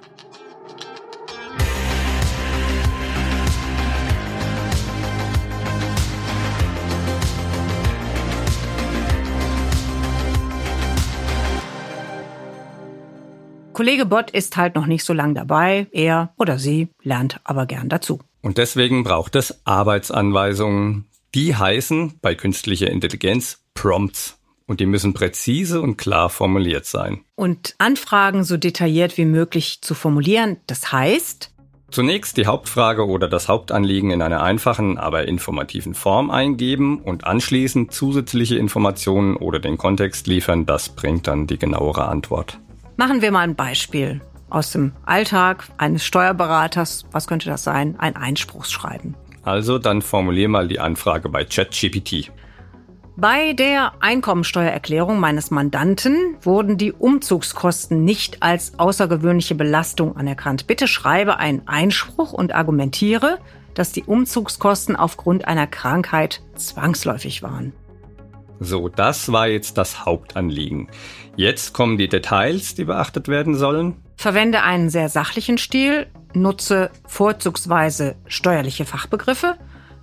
Kollege 13.73 14.05
Bott 14.05 14.31
ist 14.31 14.55
halt 14.55 14.75
noch 14.75 14.85
nicht 14.85 15.03
so 15.03 15.11
lang 15.11 15.35
dabei. 15.35 15.87
Er 15.91 16.33
oder 16.37 16.57
sie 16.57 16.87
lernt 17.03 17.41
aber 17.43 17.65
gern 17.65 17.89
dazu. 17.89 18.21
Und 18.41 18.57
deswegen 18.57 19.03
braucht 19.03 19.35
es 19.35 19.65
Arbeitsanweisungen. 19.65 21.07
Die 21.33 21.57
heißen 21.57 22.19
bei 22.21 22.35
künstlicher 22.35 22.89
Intelligenz 22.89 23.65
Prompts. 23.73 24.34
Und 24.67 24.79
die 24.79 24.85
müssen 24.85 25.13
präzise 25.13 25.81
und 25.81 25.97
klar 25.97 26.29
formuliert 26.29 26.85
sein. 26.85 27.23
Und 27.35 27.75
Anfragen 27.77 28.43
so 28.43 28.57
detailliert 28.57 29.17
wie 29.17 29.25
möglich 29.25 29.81
zu 29.81 29.93
formulieren, 29.93 30.57
das 30.67 30.91
heißt, 30.91 31.51
Zunächst 31.91 32.35
die 32.35 32.47
Hauptfrage 32.47 33.07
oder 33.07 33.29
das 33.29 33.47
Hauptanliegen 33.47 34.09
in 34.09 34.21
einer 34.21 34.41
einfachen, 34.41 34.97
aber 34.97 35.27
informativen 35.27 35.93
Form 35.93 36.29
eingeben 36.29 36.99
und 36.99 37.25
anschließend 37.25 37.93
zusätzliche 37.93 38.57
Informationen 38.57 39.37
oder 39.37 39.59
den 39.59 39.77
Kontext 39.77 40.27
liefern, 40.27 40.65
das 40.65 40.89
bringt 40.89 41.27
dann 41.27 41.47
die 41.47 41.57
genauere 41.57 42.07
Antwort. 42.07 42.59
Machen 42.97 43.21
wir 43.21 43.31
mal 43.31 43.41
ein 43.41 43.55
Beispiel 43.55 44.19
aus 44.49 44.71
dem 44.71 44.93
Alltag 45.05 45.67
eines 45.77 46.03
Steuerberaters. 46.03 47.05
Was 47.11 47.27
könnte 47.27 47.49
das 47.49 47.63
sein? 47.63 47.95
Ein 47.99 48.15
Einspruchsschreiben. 48.15 49.15
Also 49.43 49.77
dann 49.77 50.01
formulier 50.01 50.49
mal 50.49 50.67
die 50.67 50.79
Anfrage 50.79 51.29
bei 51.29 51.45
ChatGPT. 51.45 52.31
Bei 53.17 53.53
der 53.53 53.93
Einkommensteuererklärung 54.01 55.21
meines 55.21 55.49
Mandanten 55.49 56.35
wurden 56.41 56.77
die 56.77 56.91
Umzugskosten 56.91 58.03
nicht 58.03 58.43
als 58.43 58.77
außergewöhnliche 58.77 59.55
Belastung 59.55 60.17
anerkannt. 60.17 60.67
Bitte 60.67 60.85
schreibe 60.89 61.37
einen 61.37 61.65
Einspruch 61.65 62.33
und 62.33 62.53
argumentiere, 62.53 63.37
dass 63.73 63.93
die 63.93 64.03
Umzugskosten 64.03 64.97
aufgrund 64.97 65.47
einer 65.47 65.65
Krankheit 65.65 66.41
zwangsläufig 66.55 67.41
waren. 67.41 67.71
So, 68.59 68.89
das 68.89 69.31
war 69.31 69.47
jetzt 69.47 69.77
das 69.77 70.05
Hauptanliegen. 70.05 70.89
Jetzt 71.37 71.73
kommen 71.73 71.97
die 71.97 72.09
Details, 72.09 72.75
die 72.75 72.83
beachtet 72.83 73.29
werden 73.29 73.55
sollen. 73.55 73.95
Verwende 74.17 74.63
einen 74.63 74.89
sehr 74.89 75.07
sachlichen 75.07 75.57
Stil, 75.57 76.07
nutze 76.33 76.91
vorzugsweise 77.07 78.15
steuerliche 78.27 78.83
Fachbegriffe. 78.83 79.55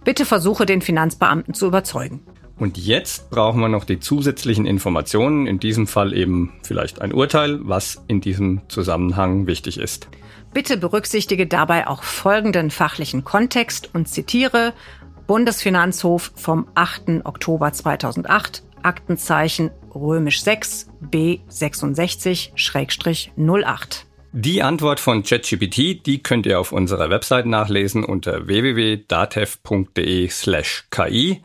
Bitte 0.03 0.25
versuche 0.25 0.65
den 0.65 0.81
Finanzbeamten 0.81 1.53
zu 1.53 1.67
überzeugen. 1.67 2.21
Und 2.63 2.79
jetzt 2.79 3.29
brauchen 3.29 3.61
wir 3.61 3.69
noch 3.69 3.83
die 3.83 3.99
zusätzlichen 3.99 4.67
Informationen, 4.67 5.49
in 5.49 5.59
diesem 5.59 5.89
Fall 5.89 6.17
eben 6.17 6.53
vielleicht 6.63 7.03
ein 7.03 7.13
Urteil, 7.13 7.59
was 7.65 8.05
in 8.07 8.21
diesem 8.21 8.61
Zusammenhang 8.69 9.49
wichtig 9.49 9.79
ist. 9.79 10.07
Bitte 10.55 10.77
berücksichtige 10.77 11.49
dabei 11.49 11.89
auch 11.89 12.05
folgenden 12.05 12.71
fachlichen 12.71 13.25
Kontext 13.25 13.91
und 13.95 14.07
zitiere 14.07 14.75
Bundesfinanzhof 15.27 16.31
vom 16.37 16.69
8. 16.77 17.25
Oktober 17.25 17.73
2008, 17.73 18.63
Aktenzeichen 18.85 19.73
römisch 19.93 20.45
6 20.45 20.89
B66-08. 21.11 24.05
Die 24.31 24.63
Antwort 24.63 25.01
von 25.01 25.25
ChatGPT, 25.25 26.07
die 26.07 26.23
könnt 26.23 26.47
ihr 26.47 26.61
auf 26.61 26.71
unserer 26.71 27.11
Website 27.11 27.47
nachlesen 27.47 28.05
unter 28.05 28.47
www.datev.de/ki. 28.47 31.43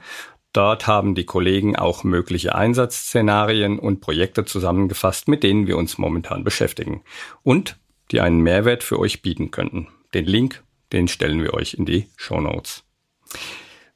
Dort 0.58 0.88
haben 0.88 1.14
die 1.14 1.24
Kollegen 1.24 1.76
auch 1.76 2.04
mögliche 2.04 2.56
Einsatzszenarien 2.56 3.78
und 3.78 4.02
Projekte 4.02 4.44
zusammengefasst, 4.44 5.28
mit 5.28 5.44
denen 5.44 5.68
wir 5.68 5.78
uns 5.78 6.00
momentan 6.00 6.44
beschäftigen 6.44 7.04
und 7.44 7.78
die 8.10 8.22
einen 8.22 8.42
Mehrwert 8.42 8.82
für 8.82 8.98
euch 8.98 9.22
bieten 9.22 9.52
könnten. 9.52 9.88
Den 10.16 10.26
Link, 10.26 10.64
den 10.94 11.08
stellen 11.08 11.44
wir 11.44 11.54
euch 11.54 11.76
in 11.76 11.86
die 11.86 12.08
Show 12.16 12.42
Notes. 12.42 12.84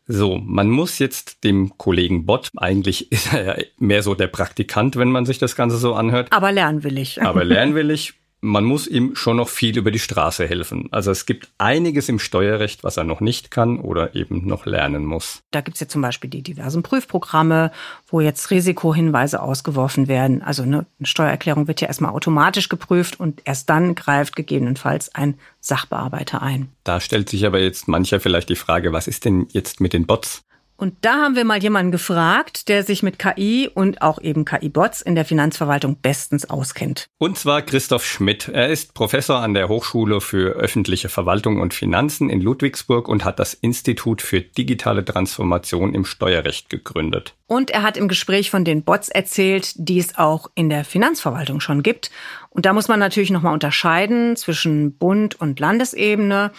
So, 0.05 0.37
man 0.37 0.69
muss 0.69 0.99
jetzt 0.99 1.43
dem 1.43 1.79
Kollegen 1.79 2.27
Bott, 2.27 2.51
eigentlich 2.55 3.11
ist 3.11 3.33
er 3.33 3.57
ja 3.57 3.65
mehr 3.79 4.03
so 4.03 4.13
der 4.13 4.27
Praktikant, 4.27 4.97
wenn 4.97 5.09
man 5.09 5.25
sich 5.25 5.39
das 5.39 5.55
Ganze 5.55 5.77
so 5.77 5.95
anhört. 5.95 6.27
Aber 6.31 6.51
lernwillig. 6.51 7.23
Aber 7.23 7.43
lernwillig. 7.43 8.20
Man 8.43 8.65
muss 8.65 8.87
ihm 8.87 9.15
schon 9.15 9.37
noch 9.37 9.49
viel 9.49 9.77
über 9.77 9.91
die 9.91 9.99
Straße 9.99 10.47
helfen. 10.47 10.87
Also 10.89 11.11
es 11.11 11.27
gibt 11.27 11.51
einiges 11.59 12.09
im 12.09 12.17
Steuerrecht, 12.17 12.83
was 12.83 12.97
er 12.97 13.03
noch 13.03 13.21
nicht 13.21 13.51
kann 13.51 13.79
oder 13.79 14.15
eben 14.15 14.47
noch 14.47 14.65
lernen 14.65 15.05
muss. 15.05 15.43
Da 15.51 15.61
gibt's 15.61 15.79
ja 15.79 15.87
zum 15.87 16.01
Beispiel 16.01 16.27
die 16.27 16.41
diversen 16.41 16.81
Prüfprogramme, 16.81 17.71
wo 18.07 18.19
jetzt 18.19 18.49
Risikohinweise 18.49 19.43
ausgeworfen 19.43 20.07
werden. 20.07 20.41
Also 20.41 20.65
ne, 20.65 20.87
eine 20.97 21.05
Steuererklärung 21.05 21.67
wird 21.67 21.81
ja 21.81 21.87
erstmal 21.87 22.13
automatisch 22.13 22.67
geprüft 22.67 23.19
und 23.19 23.43
erst 23.45 23.69
dann 23.69 23.93
greift 23.93 24.35
gegebenenfalls 24.35 25.13
ein 25.13 25.35
Sachbearbeiter 25.59 26.41
ein. 26.41 26.69
Da 26.83 26.99
stellt 26.99 27.29
sich 27.29 27.45
aber 27.45 27.59
jetzt 27.59 27.87
mancher 27.87 28.19
vielleicht 28.19 28.49
die 28.49 28.55
Frage, 28.55 28.91
was 28.91 29.07
ist 29.07 29.25
denn 29.25 29.45
jetzt 29.51 29.81
mit 29.81 29.93
den 29.93 30.07
Bots? 30.07 30.43
Und 30.81 30.95
da 31.01 31.21
haben 31.21 31.35
wir 31.35 31.45
mal 31.45 31.61
jemanden 31.61 31.91
gefragt, 31.91 32.67
der 32.67 32.81
sich 32.81 33.03
mit 33.03 33.19
KI 33.19 33.69
und 33.71 34.01
auch 34.01 34.19
eben 34.19 34.45
KI-Bots 34.45 35.03
in 35.03 35.13
der 35.13 35.25
Finanzverwaltung 35.25 35.97
bestens 36.01 36.49
auskennt. 36.49 37.05
Und 37.19 37.37
zwar 37.37 37.61
Christoph 37.61 38.03
Schmidt. 38.03 38.47
Er 38.47 38.69
ist 38.69 38.95
Professor 38.95 39.41
an 39.41 39.53
der 39.53 39.69
Hochschule 39.69 40.21
für 40.21 40.55
öffentliche 40.55 41.07
Verwaltung 41.07 41.61
und 41.61 41.75
Finanzen 41.75 42.31
in 42.31 42.41
Ludwigsburg 42.41 43.07
und 43.07 43.25
hat 43.25 43.37
das 43.37 43.53
Institut 43.53 44.23
für 44.23 44.41
digitale 44.41 45.05
Transformation 45.05 45.93
im 45.93 46.03
Steuerrecht 46.03 46.71
gegründet. 46.71 47.35
Und 47.45 47.69
er 47.69 47.83
hat 47.83 47.95
im 47.95 48.07
Gespräch 48.07 48.49
von 48.49 48.65
den 48.65 48.83
Bots 48.83 49.09
erzählt, 49.09 49.73
die 49.75 49.99
es 49.99 50.17
auch 50.17 50.49
in 50.55 50.69
der 50.69 50.83
Finanzverwaltung 50.83 51.59
schon 51.59 51.83
gibt. 51.83 52.09
Und 52.49 52.65
da 52.65 52.73
muss 52.73 52.87
man 52.87 52.99
natürlich 52.99 53.29
nochmal 53.29 53.53
unterscheiden 53.53 54.35
zwischen 54.35 54.97
Bund 54.97 55.39
und 55.39 55.59
Landesebene. 55.59 56.51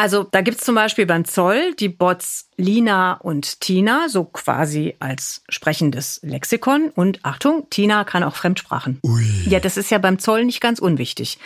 Also 0.00 0.22
da 0.22 0.40
gibt's 0.40 0.64
zum 0.64 0.74
Beispiel 0.74 1.04
beim 1.04 1.26
Zoll 1.26 1.74
die 1.74 1.90
Bots 1.90 2.48
Lina 2.56 3.18
und 3.18 3.60
Tina, 3.60 4.08
so 4.08 4.24
quasi 4.24 4.96
als 4.98 5.44
sprechendes 5.50 6.20
Lexikon. 6.22 6.88
Und 6.88 7.20
Achtung, 7.22 7.66
Tina 7.68 8.04
kann 8.04 8.22
auch 8.22 8.34
Fremdsprachen. 8.34 8.98
Ui. 9.04 9.26
Ja, 9.44 9.60
das 9.60 9.76
ist 9.76 9.90
ja 9.90 9.98
beim 9.98 10.18
Zoll 10.18 10.46
nicht 10.46 10.62
ganz 10.62 10.78
unwichtig. 10.78 11.38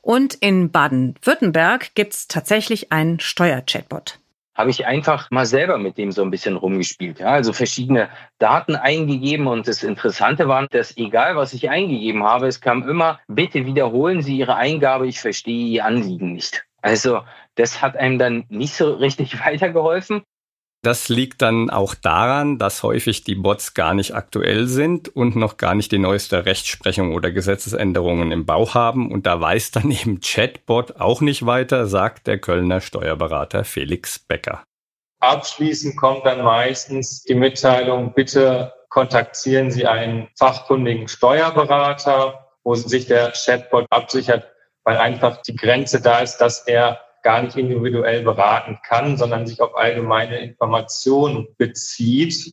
Und 0.00 0.32
in 0.32 0.70
Baden-Württemberg 0.70 1.94
gibt's 1.94 2.28
tatsächlich 2.28 2.92
einen 2.92 3.20
Steuer-Chatbot 3.20 4.18
habe 4.54 4.68
ich 4.68 4.84
einfach 4.84 5.30
mal 5.30 5.46
selber 5.46 5.78
mit 5.78 5.96
dem 5.96 6.12
so 6.12 6.22
ein 6.22 6.30
bisschen 6.30 6.56
rumgespielt. 6.56 7.20
Ja? 7.20 7.28
Also 7.28 7.54
verschiedene 7.54 8.10
Daten 8.38 8.76
eingegeben 8.76 9.46
und 9.46 9.66
das 9.66 9.82
Interessante 9.82 10.46
war, 10.46 10.66
dass 10.68 10.94
egal 10.98 11.36
was 11.36 11.54
ich 11.54 11.70
eingegeben 11.70 12.22
habe, 12.22 12.48
es 12.48 12.60
kam 12.60 12.86
immer, 12.86 13.18
bitte 13.28 13.64
wiederholen 13.64 14.20
Sie 14.20 14.36
Ihre 14.36 14.56
Eingabe, 14.56 15.06
ich 15.06 15.20
verstehe 15.20 15.68
Ihr 15.68 15.86
Anliegen 15.86 16.34
nicht. 16.34 16.66
Also 16.82 17.22
das 17.54 17.80
hat 17.80 17.96
einem 17.96 18.18
dann 18.18 18.44
nicht 18.48 18.74
so 18.74 18.92
richtig 18.94 19.40
weitergeholfen. 19.44 20.22
Das 20.84 21.08
liegt 21.08 21.42
dann 21.42 21.70
auch 21.70 21.94
daran, 21.94 22.58
dass 22.58 22.82
häufig 22.82 23.22
die 23.22 23.36
Bots 23.36 23.72
gar 23.72 23.94
nicht 23.94 24.16
aktuell 24.16 24.66
sind 24.66 25.08
und 25.14 25.36
noch 25.36 25.56
gar 25.56 25.76
nicht 25.76 25.92
die 25.92 26.00
neueste 26.00 26.44
Rechtsprechung 26.44 27.14
oder 27.14 27.30
Gesetzesänderungen 27.30 28.32
im 28.32 28.46
Bauch 28.46 28.74
haben. 28.74 29.12
Und 29.12 29.26
da 29.26 29.40
weiß 29.40 29.70
dann 29.70 29.90
eben 29.92 30.20
Chatbot 30.20 31.00
auch 31.00 31.20
nicht 31.20 31.46
weiter, 31.46 31.86
sagt 31.86 32.26
der 32.26 32.38
Kölner 32.38 32.80
Steuerberater 32.80 33.62
Felix 33.62 34.18
Becker. 34.18 34.64
Abschließend 35.20 35.96
kommt 35.96 36.26
dann 36.26 36.42
meistens 36.42 37.22
die 37.22 37.36
Mitteilung, 37.36 38.12
bitte 38.12 38.72
kontaktieren 38.88 39.70
Sie 39.70 39.86
einen 39.86 40.28
fachkundigen 40.36 41.06
Steuerberater, 41.06 42.48
wo 42.64 42.74
sich 42.74 43.06
der 43.06 43.30
Chatbot 43.30 43.86
absichert, 43.88 44.51
weil 44.84 44.96
einfach 44.96 45.42
die 45.42 45.56
Grenze 45.56 46.00
da 46.00 46.20
ist, 46.20 46.38
dass 46.38 46.66
er 46.66 47.00
gar 47.22 47.42
nicht 47.42 47.56
individuell 47.56 48.22
beraten 48.22 48.78
kann, 48.86 49.16
sondern 49.16 49.46
sich 49.46 49.60
auf 49.60 49.76
allgemeine 49.76 50.38
Informationen 50.38 51.46
bezieht. 51.56 52.52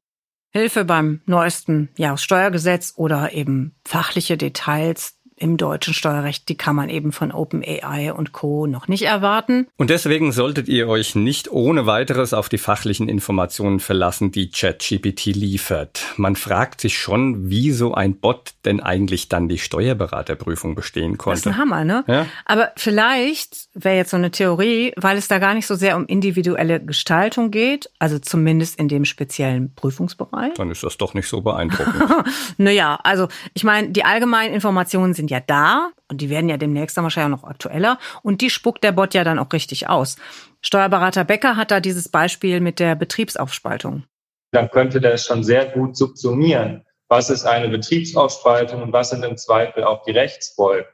Hilfe 0.52 0.86
beim 0.86 1.22
neuesten 1.26 1.90
Jahressteuergesetz 1.98 2.94
oder 2.96 3.34
eben 3.34 3.76
fachliche 3.86 4.38
Details 4.38 5.19
im 5.40 5.58
deutschen 5.58 5.94
Steuerrecht, 5.94 6.50
die 6.50 6.58
kann 6.58 6.76
man 6.76 6.90
eben 6.90 7.12
von 7.12 7.32
OpenAI 7.32 8.14
und 8.14 8.32
Co. 8.34 8.68
noch 8.68 8.88
nicht 8.88 9.04
erwarten. 9.04 9.68
Und 9.78 9.90
deswegen 9.90 10.32
solltet 10.32 10.68
ihr 10.68 10.88
euch 10.88 11.16
nicht 11.16 11.52
ohne 11.52 11.86
weiteres 11.86 12.34
auf 12.34 12.50
die 12.50 12.58
fachlichen 12.58 13.08
Informationen 13.08 13.80
verlassen, 13.80 14.32
die 14.32 14.52
ChatGPT 14.52 15.28
liefert. 15.28 16.04
Man 16.18 16.36
fragt 16.36 16.82
sich 16.82 16.98
schon, 16.98 17.50
wie 17.50 17.72
so 17.72 17.94
ein 17.94 18.20
Bot 18.20 18.54
denn 18.66 18.82
eigentlich 18.82 19.30
dann 19.30 19.48
die 19.48 19.58
Steuerberaterprüfung 19.58 20.76
bestehen 20.76 21.18
konnte. 21.18 21.42
Das 21.44 21.46
ist 21.46 21.48
ein 21.48 21.58
Hammer, 21.58 21.86
ne? 21.86 22.04
Ja? 22.08 22.26
Aber 22.46 22.72
vielleicht 22.76 23.70
wäre 23.74 23.96
jetzt 23.96 24.12
so 24.12 24.18
eine 24.18 24.32
Theorie, 24.32 24.94
weil 24.98 25.18
es 25.18 25.28
da 25.28 25.40
gar 25.40 25.54
nicht 25.54 25.68
so 25.68 25.76
sehr 25.76 25.96
um 25.96 26.06
individuelle 26.06 26.84
Gestaltung 26.84 27.52
geht, 27.52 27.90
also 28.00 28.20
zumindest 28.20 28.78
in 28.80 28.90
dem 28.90 29.06
speziellen 29.06 29.74
Prüfungsbereich. 29.74 30.54
Dann 30.56 30.70
ist 30.70 30.84
das 30.84 30.98
doch 30.98 31.14
nicht 31.14 31.28
so 31.28 31.42
beeindruckend. 31.42 32.04
naja, 32.58 33.00
also 33.04 33.28
ich 33.54 33.64
meine, 33.64 33.90
die 33.90 34.04
allgemeinen 34.04 34.54
Informationen 34.54 35.14
sind 35.30 35.36
ja 35.36 35.40
da 35.46 35.92
und 36.10 36.22
die 36.22 36.30
werden 36.30 36.50
ja 36.50 36.58
demnächst 36.58 36.98
dann 36.98 37.04
wahrscheinlich 37.04 37.38
auch 37.38 37.42
noch 37.44 37.50
aktueller 37.50 38.00
und 38.24 38.42
die 38.42 38.50
spuckt 38.50 38.84
der 38.84 38.92
Bot 38.92 39.14
ja 39.14 39.24
dann 39.24 39.40
auch 39.40 39.54
richtig 39.54 39.88
aus. 39.88 40.18
Steuerberater 40.62 41.24
Becker 41.24 41.56
hat 41.56 41.72
da 41.72 41.80
dieses 41.80 42.10
Beispiel 42.10 42.60
mit 42.60 42.80
der 42.80 42.96
Betriebsaufspaltung. 42.96 44.04
Dann 44.52 44.70
könnte 44.70 45.00
der 45.00 45.18
schon 45.18 45.44
sehr 45.44 45.68
gut 45.68 45.96
subsumieren. 45.96 46.84
Was 47.08 47.30
ist 47.30 47.46
eine 47.46 47.70
Betriebsaufspaltung 47.70 48.82
und 48.82 48.94
was 48.94 49.12
sind 49.12 49.24
im 49.24 49.38
Zweifel 49.38 49.84
auch 49.84 50.04
die 50.04 50.12
Rechtsfolgen? 50.12 50.90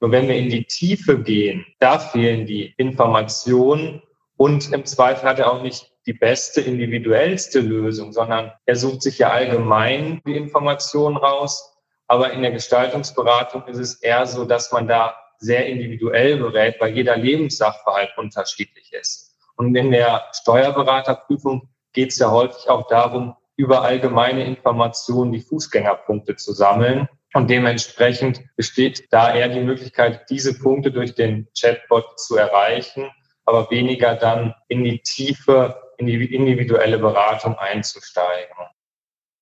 Nur 0.00 0.12
wenn 0.12 0.28
wir 0.28 0.36
in 0.36 0.48
die 0.48 0.64
Tiefe 0.64 1.18
gehen, 1.18 1.66
da 1.80 1.98
fehlen 1.98 2.46
die 2.46 2.74
Informationen 2.76 4.02
und 4.36 4.72
im 4.72 4.84
Zweifel 4.84 5.28
hat 5.28 5.40
er 5.40 5.50
auch 5.52 5.62
nicht 5.62 5.90
die 6.06 6.12
beste, 6.12 6.60
individuellste 6.60 7.60
Lösung, 7.60 8.12
sondern 8.12 8.52
er 8.64 8.76
sucht 8.76 9.02
sich 9.02 9.18
ja 9.18 9.30
allgemein 9.30 10.20
die 10.26 10.36
Informationen 10.36 11.16
raus 11.16 11.77
aber 12.08 12.32
in 12.32 12.42
der 12.42 12.52
Gestaltungsberatung 12.52 13.66
ist 13.66 13.78
es 13.78 13.94
eher 14.02 14.26
so, 14.26 14.44
dass 14.44 14.72
man 14.72 14.88
da 14.88 15.14
sehr 15.38 15.66
individuell 15.66 16.38
berät, 16.38 16.80
weil 16.80 16.94
jeder 16.94 17.16
Lebenssachverhalt 17.16 18.16
unterschiedlich 18.16 18.92
ist. 18.92 19.36
Und 19.56 19.74
in 19.76 19.90
der 19.90 20.24
Steuerberaterprüfung 20.32 21.68
geht 21.92 22.10
es 22.10 22.18
ja 22.18 22.30
häufig 22.30 22.68
auch 22.68 22.88
darum, 22.88 23.36
über 23.56 23.82
allgemeine 23.82 24.44
Informationen 24.44 25.32
die 25.32 25.40
Fußgängerpunkte 25.40 26.36
zu 26.36 26.52
sammeln. 26.52 27.08
Und 27.34 27.50
dementsprechend 27.50 28.42
besteht 28.56 29.06
da 29.10 29.34
eher 29.34 29.48
die 29.48 29.60
Möglichkeit, 29.60 30.30
diese 30.30 30.58
Punkte 30.58 30.90
durch 30.90 31.14
den 31.14 31.48
Chatbot 31.58 32.18
zu 32.18 32.36
erreichen, 32.36 33.10
aber 33.44 33.70
weniger 33.70 34.14
dann 34.14 34.54
in 34.68 34.82
die 34.82 35.00
tiefe, 35.00 35.78
in 35.98 36.06
die 36.06 36.34
individuelle 36.34 36.98
Beratung 36.98 37.58
einzusteigen. 37.58 38.56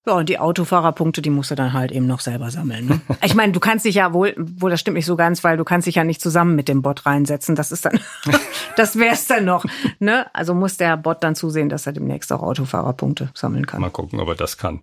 Ja, 0.06 0.14
und 0.14 0.28
die 0.28 0.38
Autofahrerpunkte, 0.38 1.20
die 1.20 1.30
musst 1.30 1.50
du 1.50 1.56
dann 1.56 1.72
halt 1.72 1.90
eben 1.90 2.06
noch 2.06 2.20
selber 2.20 2.50
sammeln. 2.50 2.86
Ne? 2.86 3.00
Ich 3.24 3.34
meine, 3.34 3.52
du 3.52 3.58
kannst 3.58 3.84
dich 3.84 3.96
ja 3.96 4.12
wohl, 4.12 4.34
wohl, 4.36 4.70
das 4.70 4.80
stimmt 4.80 4.96
nicht 4.96 5.06
so 5.06 5.16
ganz, 5.16 5.42
weil 5.42 5.56
du 5.56 5.64
kannst 5.64 5.88
dich 5.88 5.96
ja 5.96 6.04
nicht 6.04 6.20
zusammen 6.20 6.54
mit 6.54 6.68
dem 6.68 6.80
Bot 6.80 7.06
reinsetzen. 7.06 7.56
Das 7.56 7.72
ist 7.72 7.84
dann, 7.84 7.98
das 8.76 8.96
wär's 8.98 9.26
dann 9.26 9.44
noch. 9.44 9.64
Ne? 9.98 10.26
Also 10.32 10.54
muss 10.54 10.76
der 10.76 10.96
Bot 10.96 11.24
dann 11.24 11.34
zusehen, 11.34 11.68
dass 11.68 11.86
er 11.86 11.92
demnächst 11.92 12.32
auch 12.32 12.42
Autofahrerpunkte 12.42 13.30
sammeln 13.34 13.66
kann. 13.66 13.80
Mal 13.80 13.90
gucken, 13.90 14.20
ob 14.20 14.28
er 14.28 14.36
das 14.36 14.58
kann. 14.58 14.80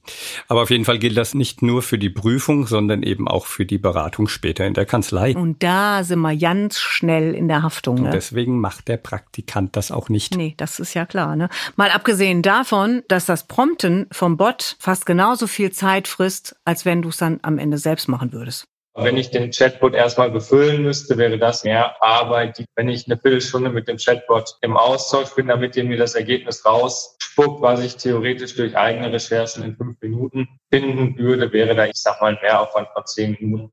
Aber 0.50 0.64
auf 0.64 0.72
jeden 0.72 0.84
Fall 0.84 1.00
gilt 1.00 1.16
das 1.16 1.34
nicht 1.36 1.62
nur 1.62 1.84
für 1.84 1.98
die 1.98 2.10
Prüfung, 2.10 2.68
sondern 2.68 3.02
eben 3.02 3.30
auch 3.30 3.46
für 3.46 3.66
die 3.66 3.78
Beratung 3.78 4.28
später 4.28 4.66
in 4.66 4.74
der 4.74 4.86
Kanzlei. 4.86 5.36
Und 5.36 5.64
da 5.64 6.04
sind 6.04 6.20
wir 6.20 6.36
ganz 6.36 6.80
schnell 6.80 7.34
in 7.34 7.48
der 7.48 7.64
Haftung. 7.64 7.96
Ne? 7.96 8.06
Und 8.06 8.14
deswegen 8.14 8.60
macht 8.60 8.90
der 8.90 8.98
Praktikant 8.98 9.78
das 9.78 9.92
auch 9.92 10.10
nicht. 10.10 10.36
Nee, 10.36 10.54
das 10.58 10.80
ist 10.80 10.96
ja 10.96 11.06
klar. 11.06 11.38
Ne? 11.38 11.48
Mal 11.78 11.92
abgesehen 11.92 12.42
davon, 12.42 13.04
dass 13.08 13.26
das 13.26 13.48
Prompten 13.48 14.08
vom 14.12 14.36
Bot 14.36 14.76
fast 14.80 15.06
genauso 15.14 15.46
viel 15.46 15.72
Zeit 15.72 16.08
frisst, 16.08 16.56
als 16.66 16.86
wenn 16.86 17.04
du 17.04 17.10
es 17.10 17.18
dann 17.18 17.38
am 17.44 17.60
Ende 17.60 17.78
selbst 17.78 18.08
machen 18.08 18.34
würdest. 18.34 18.66
Wenn 18.96 19.16
ich 19.16 19.30
den 19.30 19.52
Chatbot 19.52 19.94
erstmal 19.94 20.32
befüllen 20.32 20.82
müsste, 20.82 21.20
wäre 21.20 21.38
das 21.38 21.64
mehr 21.64 22.02
Arbeit. 22.02 22.66
Wenn 22.76 22.90
ich 22.90 23.06
eine 23.06 23.20
Viertelstunde 23.20 23.70
mit 23.70 23.88
dem 23.88 23.98
Chatbot 23.98 24.58
im 24.62 24.76
Austausch 24.76 25.30
bin, 25.36 25.50
damit 25.50 25.78
er 25.78 25.84
mir 25.84 25.98
das 25.98 26.16
Ergebnis 26.16 26.66
rausspuckt, 26.66 27.62
was 27.62 27.82
ich 27.82 27.96
theoretisch 27.96 28.56
durch 28.56 28.76
eigene 28.76 29.14
Recherchen 29.14 29.64
in 29.64 29.76
fünf 29.76 30.02
Minuten 30.02 30.48
finden 30.72 31.16
würde, 31.20 31.54
wäre 31.54 31.76
da, 31.76 31.86
ich 31.86 32.02
sag 32.02 32.20
mal, 32.20 32.34
ein 32.34 32.40
Mehraufwand 32.42 32.88
von 32.96 33.06
zehn 33.06 33.38
Minuten. 33.40 33.72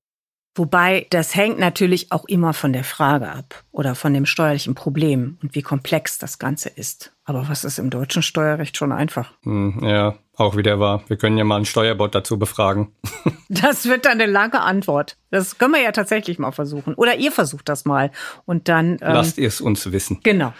Wobei 0.56 1.06
das 1.08 1.34
hängt 1.34 1.58
natürlich 1.58 2.12
auch 2.12 2.26
immer 2.26 2.52
von 2.52 2.74
der 2.74 2.84
Frage 2.84 3.30
ab 3.30 3.62
oder 3.70 3.94
von 3.94 4.12
dem 4.12 4.26
steuerlichen 4.26 4.74
Problem 4.74 5.38
und 5.42 5.54
wie 5.54 5.62
komplex 5.62 6.18
das 6.18 6.38
Ganze 6.38 6.68
ist. 6.68 7.14
Aber 7.24 7.48
was 7.48 7.64
ist 7.64 7.78
im 7.78 7.88
deutschen 7.88 8.22
Steuerrecht 8.22 8.76
schon 8.76 8.90
einfach? 8.90 9.32
Hm, 9.44 9.80
ja, 9.82 10.18
auch 10.40 10.56
wieder 10.56 10.80
wahr. 10.80 11.02
Wir 11.08 11.16
können 11.16 11.38
ja 11.38 11.44
mal 11.44 11.56
einen 11.56 11.64
Steuerbot 11.64 12.14
dazu 12.14 12.38
befragen. 12.38 12.92
das 13.48 13.86
wird 13.86 14.06
dann 14.06 14.20
eine 14.20 14.26
lange 14.26 14.60
Antwort. 14.60 15.16
Das 15.30 15.58
können 15.58 15.74
wir 15.74 15.82
ja 15.82 15.92
tatsächlich 15.92 16.38
mal 16.38 16.52
versuchen. 16.52 16.94
Oder 16.94 17.16
ihr 17.16 17.32
versucht 17.32 17.68
das 17.68 17.84
mal 17.84 18.10
und 18.46 18.68
dann. 18.68 18.92
Ähm, 19.00 19.14
Lasst 19.14 19.38
ihr 19.38 19.48
es 19.48 19.60
uns 19.60 19.92
wissen. 19.92 20.20
Genau. 20.22 20.52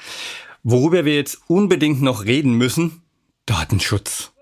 Worüber 0.62 1.04
wir 1.04 1.14
jetzt 1.14 1.40
unbedingt 1.48 2.02
noch 2.02 2.24
reden 2.24 2.54
müssen, 2.54 3.02
Datenschutz. 3.46 4.32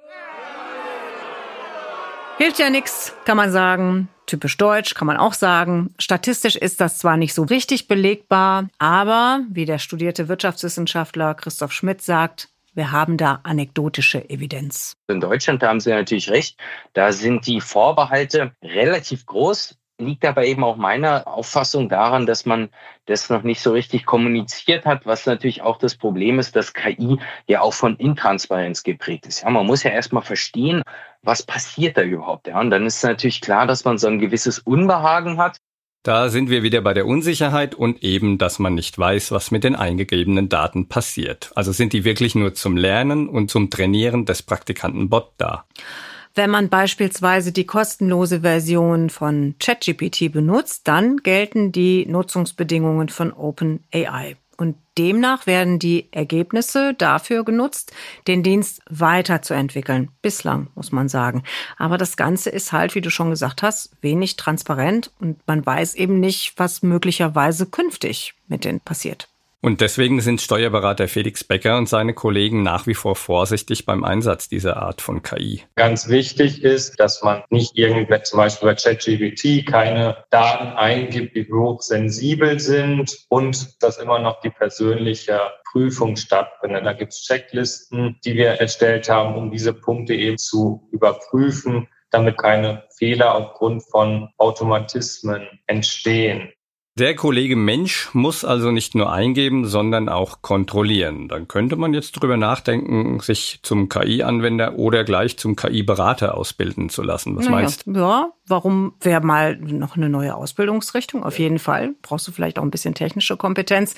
Hilft 2.38 2.58
ja 2.58 2.70
nichts, 2.70 3.14
kann 3.24 3.36
man 3.36 3.50
sagen. 3.50 4.08
Typisch 4.26 4.56
deutsch 4.58 4.94
kann 4.94 5.06
man 5.06 5.16
auch 5.16 5.32
sagen. 5.32 5.94
Statistisch 5.98 6.54
ist 6.54 6.80
das 6.80 6.98
zwar 6.98 7.16
nicht 7.16 7.34
so 7.34 7.44
richtig 7.44 7.88
belegbar, 7.88 8.68
aber 8.78 9.40
wie 9.48 9.64
der 9.64 9.78
studierte 9.78 10.28
Wirtschaftswissenschaftler 10.28 11.34
Christoph 11.34 11.72
Schmidt 11.72 12.02
sagt, 12.02 12.50
wir 12.78 12.92
haben 12.92 13.18
da 13.18 13.40
anekdotische 13.42 14.30
Evidenz. 14.30 14.94
In 15.08 15.20
Deutschland, 15.20 15.62
haben 15.62 15.80
Sie 15.80 15.90
natürlich 15.90 16.30
recht, 16.30 16.58
da 16.94 17.12
sind 17.12 17.46
die 17.46 17.60
Vorbehalte 17.60 18.52
relativ 18.62 19.26
groß 19.26 19.76
liegt 20.00 20.24
aber 20.24 20.44
eben 20.44 20.62
auch 20.62 20.76
meiner 20.76 21.26
Auffassung 21.26 21.88
daran, 21.88 22.24
dass 22.24 22.46
man 22.46 22.68
das 23.06 23.30
noch 23.30 23.42
nicht 23.42 23.60
so 23.60 23.72
richtig 23.72 24.06
kommuniziert 24.06 24.86
hat, 24.86 25.06
was 25.06 25.26
natürlich 25.26 25.62
auch 25.62 25.78
das 25.78 25.96
Problem 25.96 26.38
ist, 26.38 26.54
dass 26.54 26.72
KI 26.72 27.18
ja 27.46 27.60
auch 27.62 27.74
von 27.74 27.96
Intransparenz 27.96 28.84
geprägt 28.84 29.26
ist. 29.26 29.42
Ja, 29.42 29.50
man 29.50 29.66
muss 29.66 29.82
ja 29.82 29.90
erstmal 29.90 30.22
verstehen, 30.22 30.82
was 31.22 31.42
passiert 31.42 31.96
da 31.96 32.02
überhaupt. 32.02 32.46
Ja, 32.46 32.60
und 32.60 32.70
dann 32.70 32.86
ist 32.86 33.02
natürlich 33.02 33.40
klar, 33.40 33.66
dass 33.66 33.84
man 33.84 33.98
so 33.98 34.06
ein 34.06 34.20
gewisses 34.20 34.60
Unbehagen 34.60 35.38
hat. 35.38 35.58
Da 36.02 36.28
sind 36.28 36.48
wir 36.48 36.62
wieder 36.62 36.80
bei 36.80 36.94
der 36.94 37.06
Unsicherheit 37.06 37.74
und 37.74 38.02
eben, 38.02 38.38
dass 38.38 38.58
man 38.58 38.74
nicht 38.74 38.98
weiß, 38.98 39.32
was 39.32 39.50
mit 39.50 39.64
den 39.64 39.74
eingegebenen 39.74 40.48
Daten 40.48 40.88
passiert. 40.88 41.50
Also 41.54 41.72
sind 41.72 41.92
die 41.92 42.04
wirklich 42.04 42.34
nur 42.34 42.54
zum 42.54 42.76
Lernen 42.76 43.28
und 43.28 43.50
zum 43.50 43.68
Trainieren 43.68 44.24
des 44.24 44.42
Praktikanten 44.42 45.08
Bot 45.08 45.32
da? 45.38 45.66
Wenn 46.34 46.50
man 46.50 46.68
beispielsweise 46.68 47.50
die 47.50 47.66
kostenlose 47.66 48.42
Version 48.42 49.10
von 49.10 49.56
ChatGPT 49.58 50.30
benutzt, 50.30 50.86
dann 50.86 51.16
gelten 51.18 51.72
die 51.72 52.06
Nutzungsbedingungen 52.06 53.08
von 53.08 53.32
OpenAI. 53.32 54.36
Und 54.58 54.76
demnach 54.98 55.46
werden 55.46 55.78
die 55.78 56.12
Ergebnisse 56.12 56.92
dafür 56.92 57.44
genutzt, 57.44 57.92
den 58.26 58.42
Dienst 58.42 58.82
weiterzuentwickeln. 58.90 60.10
Bislang, 60.20 60.66
muss 60.74 60.90
man 60.90 61.08
sagen. 61.08 61.44
Aber 61.76 61.96
das 61.96 62.16
Ganze 62.16 62.50
ist 62.50 62.72
halt, 62.72 62.96
wie 62.96 63.00
du 63.00 63.08
schon 63.08 63.30
gesagt 63.30 63.62
hast, 63.62 63.92
wenig 64.02 64.34
transparent 64.34 65.12
und 65.20 65.38
man 65.46 65.64
weiß 65.64 65.94
eben 65.94 66.18
nicht, 66.18 66.54
was 66.56 66.82
möglicherweise 66.82 67.66
künftig 67.66 68.34
mit 68.48 68.64
denen 68.64 68.80
passiert. 68.80 69.28
Und 69.60 69.80
deswegen 69.80 70.20
sind 70.20 70.40
Steuerberater 70.40 71.08
Felix 71.08 71.42
Becker 71.42 71.78
und 71.78 71.88
seine 71.88 72.14
Kollegen 72.14 72.62
nach 72.62 72.86
wie 72.86 72.94
vor 72.94 73.16
vorsichtig 73.16 73.86
beim 73.86 74.04
Einsatz 74.04 74.48
dieser 74.48 74.76
Art 74.76 75.00
von 75.00 75.22
KI. 75.22 75.62
Ganz 75.74 76.08
wichtig 76.08 76.62
ist, 76.62 77.00
dass 77.00 77.22
man 77.22 77.42
nicht 77.50 77.76
irgendwie 77.76 78.22
zum 78.22 78.36
Beispiel 78.36 78.68
bei 78.68 78.74
ChatGPT 78.76 79.66
keine 79.68 80.24
Daten 80.30 80.68
eingibt, 80.76 81.34
die 81.34 81.48
hochsensibel 81.52 82.60
sind 82.60 83.16
und 83.28 83.82
dass 83.82 83.98
immer 83.98 84.20
noch 84.20 84.40
die 84.42 84.50
persönliche 84.50 85.40
Prüfung 85.72 86.14
stattfindet. 86.14 86.86
Da 86.86 86.92
gibt 86.92 87.12
es 87.12 87.22
Checklisten, 87.22 88.16
die 88.24 88.34
wir 88.34 88.50
erstellt 88.60 89.08
haben, 89.08 89.34
um 89.34 89.50
diese 89.50 89.74
Punkte 89.74 90.14
eben 90.14 90.38
zu 90.38 90.88
überprüfen, 90.92 91.88
damit 92.10 92.38
keine 92.38 92.84
Fehler 92.96 93.34
aufgrund 93.34 93.82
von 93.90 94.28
Automatismen 94.38 95.46
entstehen. 95.66 96.52
Der 96.98 97.14
Kollege 97.14 97.54
Mensch 97.54 98.12
muss 98.12 98.44
also 98.44 98.72
nicht 98.72 98.96
nur 98.96 99.12
eingeben, 99.12 99.66
sondern 99.66 100.08
auch 100.08 100.42
kontrollieren. 100.42 101.28
Dann 101.28 101.46
könnte 101.46 101.76
man 101.76 101.94
jetzt 101.94 102.12
drüber 102.12 102.36
nachdenken, 102.36 103.20
sich 103.20 103.60
zum 103.62 103.88
KI-Anwender 103.88 104.74
oder 104.74 105.04
gleich 105.04 105.38
zum 105.38 105.54
KI-Berater 105.54 106.36
ausbilden 106.36 106.88
zu 106.88 107.04
lassen. 107.04 107.36
Was 107.36 107.44
naja, 107.44 107.56
meinst 107.56 107.86
du? 107.86 107.92
Ja, 107.92 108.32
warum 108.48 108.94
wäre 109.00 109.20
mal 109.20 109.56
noch 109.56 109.96
eine 109.96 110.08
neue 110.08 110.34
Ausbildungsrichtung? 110.34 111.24
Auf 111.24 111.38
jeden 111.38 111.58
Fall. 111.58 111.94
Brauchst 112.02 112.26
du 112.28 112.32
vielleicht 112.32 112.58
auch 112.58 112.62
ein 112.62 112.70
bisschen 112.70 112.94
technische 112.94 113.36
Kompetenz. 113.36 113.94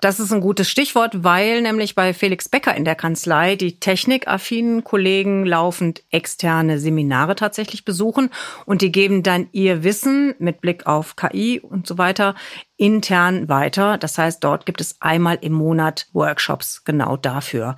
Das 0.00 0.20
ist 0.20 0.32
ein 0.32 0.40
gutes 0.40 0.70
Stichwort, 0.70 1.24
weil 1.24 1.60
nämlich 1.60 1.96
bei 1.96 2.14
Felix 2.14 2.48
Becker 2.48 2.74
in 2.74 2.84
der 2.84 2.94
Kanzlei 2.94 3.56
die 3.56 3.80
technikaffinen 3.80 4.84
Kollegen 4.84 5.44
laufend 5.44 6.04
externe 6.10 6.78
Seminare 6.78 7.34
tatsächlich 7.34 7.84
besuchen 7.84 8.30
und 8.64 8.80
die 8.80 8.92
geben 8.92 9.24
dann 9.24 9.48
ihr 9.50 9.82
Wissen 9.82 10.34
mit 10.38 10.60
Blick 10.60 10.86
auf 10.86 11.16
KI 11.16 11.58
und 11.60 11.88
so 11.88 11.98
weiter 11.98 12.36
intern 12.76 13.48
weiter. 13.48 13.98
Das 13.98 14.18
heißt, 14.18 14.42
dort 14.44 14.66
gibt 14.66 14.80
es 14.80 14.96
einmal 15.00 15.38
im 15.40 15.52
Monat 15.52 16.06
Workshops 16.12 16.84
genau 16.84 17.16
dafür. 17.16 17.76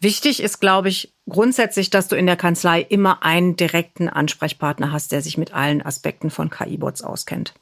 Wichtig 0.00 0.42
ist, 0.42 0.60
glaube 0.60 0.88
ich, 0.88 1.14
grundsätzlich, 1.30 1.88
dass 1.90 2.08
du 2.08 2.16
in 2.16 2.26
der 2.26 2.36
Kanzlei 2.36 2.82
immer 2.82 3.22
einen 3.22 3.56
direkten 3.56 4.08
Ansprechpartner 4.08 4.92
hast, 4.92 5.12
der 5.12 5.22
sich 5.22 5.38
mit 5.38 5.54
allen 5.54 5.80
Aspekten 5.80 6.30
von 6.30 6.50
KI-Bots 6.50 7.02
auskennt. 7.02 7.54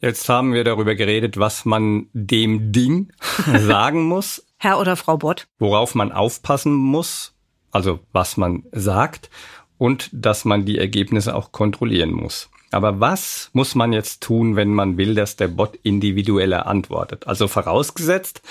Jetzt 0.00 0.28
haben 0.28 0.52
wir 0.52 0.64
darüber 0.64 0.94
geredet, 0.94 1.38
was 1.38 1.64
man 1.64 2.08
dem 2.12 2.72
Ding 2.72 3.12
sagen 3.58 4.04
muss. 4.04 4.44
Herr 4.58 4.78
oder 4.78 4.96
Frau 4.96 5.16
Bott? 5.16 5.46
Worauf 5.58 5.94
man 5.94 6.12
aufpassen 6.12 6.74
muss, 6.74 7.34
also 7.70 8.00
was 8.12 8.36
man 8.36 8.64
sagt 8.72 9.30
und 9.78 10.10
dass 10.12 10.44
man 10.44 10.64
die 10.64 10.78
Ergebnisse 10.78 11.34
auch 11.34 11.52
kontrollieren 11.52 12.12
muss. 12.12 12.50
Aber 12.70 12.98
was 13.00 13.50
muss 13.52 13.74
man 13.74 13.92
jetzt 13.92 14.22
tun, 14.22 14.56
wenn 14.56 14.74
man 14.74 14.96
will, 14.96 15.14
dass 15.14 15.36
der 15.36 15.48
Bot 15.48 15.76
individueller 15.82 16.66
antwortet? 16.66 17.26
Also 17.26 17.46
vorausgesetzt, 17.46 18.42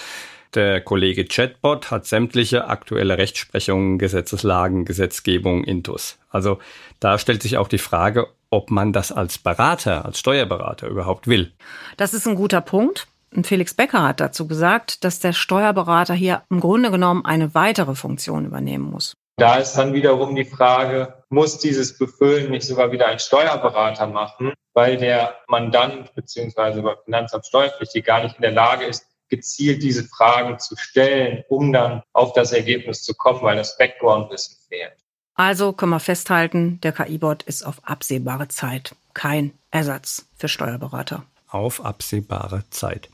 der 0.55 0.81
Kollege 0.81 1.25
Chatbot 1.25 1.91
hat 1.91 2.05
sämtliche 2.05 2.67
aktuelle 2.67 3.17
Rechtsprechungen, 3.17 3.97
Gesetzeslagen, 3.97 4.85
Gesetzgebung 4.85 5.63
intus. 5.63 6.17
Also 6.29 6.59
da 6.99 7.17
stellt 7.17 7.41
sich 7.41 7.57
auch 7.57 7.67
die 7.67 7.77
Frage, 7.77 8.27
ob 8.49 8.71
man 8.71 8.93
das 8.93 9.11
als 9.11 9.37
Berater, 9.37 10.05
als 10.05 10.19
Steuerberater 10.19 10.87
überhaupt 10.87 11.27
will. 11.27 11.53
Das 11.97 12.13
ist 12.13 12.27
ein 12.27 12.35
guter 12.35 12.61
Punkt. 12.61 13.07
Und 13.35 13.47
Felix 13.47 13.73
Becker 13.73 14.03
hat 14.07 14.19
dazu 14.19 14.47
gesagt, 14.47 15.03
dass 15.03 15.19
der 15.19 15.33
Steuerberater 15.33 16.13
hier 16.13 16.43
im 16.49 16.59
Grunde 16.59 16.91
genommen 16.91 17.25
eine 17.25 17.55
weitere 17.55 17.95
Funktion 17.95 18.45
übernehmen 18.45 18.91
muss. 18.91 19.15
Da 19.37 19.55
ist 19.55 19.73
dann 19.73 19.93
wiederum 19.93 20.35
die 20.35 20.45
Frage, 20.45 21.23
muss 21.29 21.57
dieses 21.57 21.97
Befüllen 21.97 22.51
nicht 22.51 22.67
sogar 22.67 22.91
wieder 22.91 23.07
ein 23.07 23.17
Steuerberater 23.17 24.05
machen, 24.05 24.53
weil 24.75 24.97
der 24.97 25.35
Mandant 25.47 26.13
bzw. 26.13 26.81
beim 26.81 26.97
Finanzamt 27.05 27.47
Steuerpflichtig 27.47 28.05
gar 28.05 28.21
nicht 28.21 28.35
in 28.35 28.43
der 28.43 28.51
Lage 28.51 28.85
ist, 28.85 29.07
gezielt 29.29 29.83
diese 29.83 30.03
Fragen 30.03 30.59
zu 30.59 30.75
stellen, 30.77 31.43
um 31.49 31.73
dann 31.73 32.03
auf 32.13 32.33
das 32.33 32.51
Ergebnis 32.51 33.03
zu 33.03 33.13
kommen, 33.13 33.41
weil 33.41 33.57
das 33.57 33.77
Background-Wissen 33.77 34.57
fehlt. 34.67 34.93
Also 35.35 35.73
können 35.73 35.91
wir 35.91 35.99
festhalten, 35.99 36.79
der 36.81 36.91
KI-Bot 36.91 37.43
ist 37.43 37.63
auf 37.63 37.83
absehbare 37.83 38.47
Zeit 38.49 38.95
kein 39.13 39.53
Ersatz 39.71 40.27
für 40.35 40.47
Steuerberater. 40.47 41.25
Auf 41.47 41.85
absehbare 41.85 42.63
Zeit. 42.71 43.09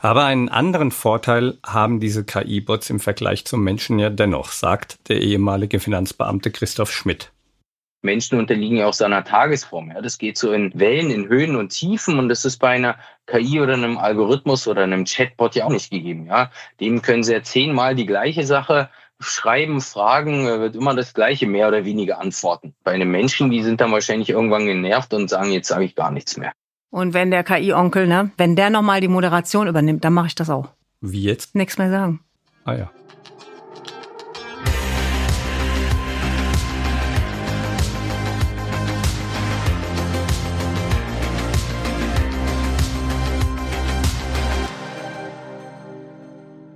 Aber 0.00 0.24
einen 0.24 0.48
anderen 0.48 0.90
Vorteil 0.90 1.58
haben 1.64 2.00
diese 2.00 2.24
KI-Bots 2.24 2.88
im 2.90 3.00
Vergleich 3.00 3.44
zum 3.44 3.62
Menschen 3.62 3.98
ja 3.98 4.08
dennoch, 4.10 4.52
sagt 4.52 5.08
der 5.08 5.20
ehemalige 5.20 5.80
Finanzbeamte 5.80 6.50
Christoph 6.50 6.90
Schmidt. 6.92 7.30
Menschen 8.04 8.38
unterliegen 8.38 8.76
ja 8.76 8.86
auch 8.86 8.94
seiner 8.94 9.24
Tagesform. 9.24 9.90
Ja. 9.90 10.00
Das 10.00 10.18
geht 10.18 10.38
so 10.38 10.52
in 10.52 10.72
Wellen, 10.78 11.10
in 11.10 11.28
Höhen 11.28 11.56
und 11.56 11.70
Tiefen 11.70 12.18
und 12.18 12.28
das 12.28 12.44
ist 12.44 12.58
bei 12.58 12.68
einer 12.70 12.96
KI 13.26 13.60
oder 13.60 13.74
einem 13.74 13.98
Algorithmus 13.98 14.68
oder 14.68 14.82
einem 14.82 15.04
Chatbot 15.04 15.54
ja 15.54 15.64
auch 15.64 15.70
nicht 15.70 15.90
gegeben. 15.90 16.26
Ja. 16.26 16.50
Dem 16.80 17.02
können 17.02 17.22
Sie 17.22 17.32
ja 17.32 17.42
zehnmal 17.42 17.94
die 17.94 18.06
gleiche 18.06 18.44
Sache 18.44 18.90
schreiben, 19.20 19.80
fragen, 19.80 20.46
wird 20.46 20.76
immer 20.76 20.94
das 20.94 21.14
Gleiche 21.14 21.46
mehr 21.46 21.68
oder 21.68 21.84
weniger 21.84 22.20
antworten. 22.20 22.74
Bei 22.84 22.92
einem 22.92 23.10
Menschen, 23.10 23.50
die 23.50 23.62
sind 23.62 23.80
dann 23.80 23.92
wahrscheinlich 23.92 24.30
irgendwann 24.30 24.66
genervt 24.66 25.14
und 25.14 25.28
sagen, 25.28 25.52
jetzt 25.52 25.68
sage 25.68 25.84
ich 25.84 25.94
gar 25.94 26.10
nichts 26.10 26.36
mehr. 26.36 26.52
Und 26.90 27.14
wenn 27.14 27.30
der 27.30 27.42
KI-Onkel, 27.42 28.06
ne, 28.06 28.30
wenn 28.36 28.54
der 28.54 28.70
nochmal 28.70 29.00
die 29.00 29.08
Moderation 29.08 29.66
übernimmt, 29.66 30.04
dann 30.04 30.12
mache 30.12 30.28
ich 30.28 30.34
das 30.34 30.50
auch. 30.50 30.68
Wie 31.00 31.22
jetzt? 31.22 31.54
Nichts 31.54 31.78
mehr 31.78 31.90
sagen. 31.90 32.20
Ah 32.64 32.74
ja. 32.74 32.90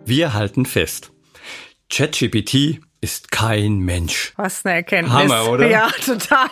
Wir 0.08 0.32
halten 0.32 0.64
fest. 0.64 1.12
ChatGPT 1.90 2.80
ist 3.02 3.30
kein 3.30 3.80
Mensch. 3.80 4.32
Was 4.36 4.64
eine 4.64 4.76
Erkenntnis. 4.76 5.12
Hammer, 5.12 5.50
oder? 5.50 5.68
Ja, 5.68 5.90
total. 6.02 6.48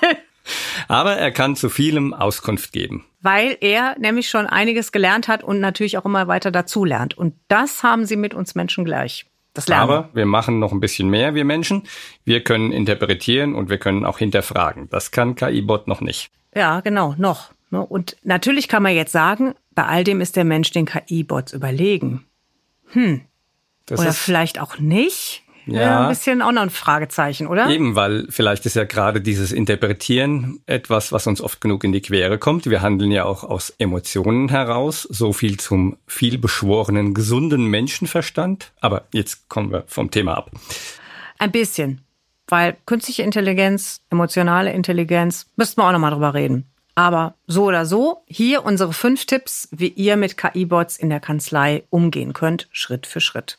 Aber 0.88 1.14
er 1.14 1.30
kann 1.32 1.56
zu 1.56 1.70
vielem 1.70 2.12
Auskunft 2.12 2.72
geben. 2.72 3.06
Weil 3.22 3.56
er 3.62 3.96
nämlich 3.98 4.28
schon 4.28 4.46
einiges 4.46 4.92
gelernt 4.92 5.26
hat 5.26 5.42
und 5.42 5.58
natürlich 5.60 5.96
auch 5.96 6.04
immer 6.04 6.28
weiter 6.28 6.50
dazulernt. 6.50 7.16
Und 7.16 7.34
das 7.48 7.82
haben 7.82 8.04
sie 8.04 8.16
mit 8.16 8.34
uns 8.34 8.54
Menschen 8.54 8.84
gleich. 8.84 9.24
Das 9.54 9.68
Lernen. 9.68 9.84
Aber 9.84 10.10
wir 10.12 10.26
machen 10.26 10.58
noch 10.58 10.72
ein 10.72 10.80
bisschen 10.80 11.08
mehr, 11.08 11.34
wir 11.34 11.46
Menschen. 11.46 11.84
Wir 12.24 12.44
können 12.44 12.72
interpretieren 12.72 13.54
und 13.54 13.70
wir 13.70 13.78
können 13.78 14.04
auch 14.04 14.18
hinterfragen. 14.18 14.90
Das 14.90 15.12
kann 15.12 15.34
KI-Bot 15.34 15.88
noch 15.88 16.02
nicht. 16.02 16.30
Ja, 16.54 16.80
genau, 16.80 17.14
noch. 17.16 17.52
Ne? 17.70 17.80
Und 17.80 18.18
natürlich 18.22 18.68
kann 18.68 18.82
man 18.82 18.94
jetzt 18.94 19.12
sagen, 19.12 19.54
bei 19.74 19.86
all 19.86 20.04
dem 20.04 20.20
ist 20.20 20.36
der 20.36 20.44
Mensch 20.44 20.72
den 20.72 20.84
KI-Bots 20.84 21.54
überlegen. 21.54 22.26
Hm. 22.88 23.22
Das 23.86 24.00
Oder 24.00 24.12
vielleicht 24.12 24.60
auch 24.60 24.78
nicht. 24.78 25.42
Ja. 25.66 26.02
Ein 26.02 26.08
bisschen 26.10 26.42
auch 26.42 26.52
noch 26.52 26.62
ein 26.62 26.70
Fragezeichen, 26.70 27.48
oder? 27.48 27.68
Eben, 27.68 27.96
weil 27.96 28.26
vielleicht 28.30 28.66
ist 28.66 28.76
ja 28.76 28.84
gerade 28.84 29.20
dieses 29.20 29.50
Interpretieren 29.50 30.60
etwas, 30.66 31.10
was 31.10 31.26
uns 31.26 31.40
oft 31.40 31.60
genug 31.60 31.82
in 31.82 31.92
die 31.92 32.00
Quere 32.00 32.38
kommt. 32.38 32.66
Wir 32.66 32.82
handeln 32.82 33.10
ja 33.10 33.24
auch 33.24 33.42
aus 33.42 33.70
Emotionen 33.78 34.48
heraus. 34.48 35.02
So 35.02 35.32
viel 35.32 35.56
zum 35.58 35.96
vielbeschworenen, 36.06 37.14
gesunden 37.14 37.66
Menschenverstand. 37.66 38.72
Aber 38.80 39.06
jetzt 39.12 39.48
kommen 39.48 39.72
wir 39.72 39.82
vom 39.88 40.10
Thema 40.12 40.36
ab. 40.36 40.52
Ein 41.38 41.50
bisschen. 41.50 42.00
Weil 42.46 42.76
künstliche 42.86 43.24
Intelligenz, 43.24 44.02
emotionale 44.08 44.72
Intelligenz, 44.72 45.46
müssten 45.56 45.80
wir 45.80 45.88
auch 45.88 45.92
nochmal 45.92 46.12
drüber 46.12 46.34
reden. 46.34 46.70
Aber 46.94 47.34
so 47.48 47.64
oder 47.64 47.84
so, 47.86 48.22
hier 48.26 48.64
unsere 48.64 48.92
fünf 48.92 49.26
Tipps, 49.26 49.68
wie 49.72 49.88
ihr 49.88 50.16
mit 50.16 50.36
KI-Bots 50.38 50.96
in 50.96 51.10
der 51.10 51.20
Kanzlei 51.20 51.82
umgehen 51.90 52.32
könnt, 52.32 52.68
Schritt 52.70 53.06
für 53.06 53.20
Schritt. 53.20 53.58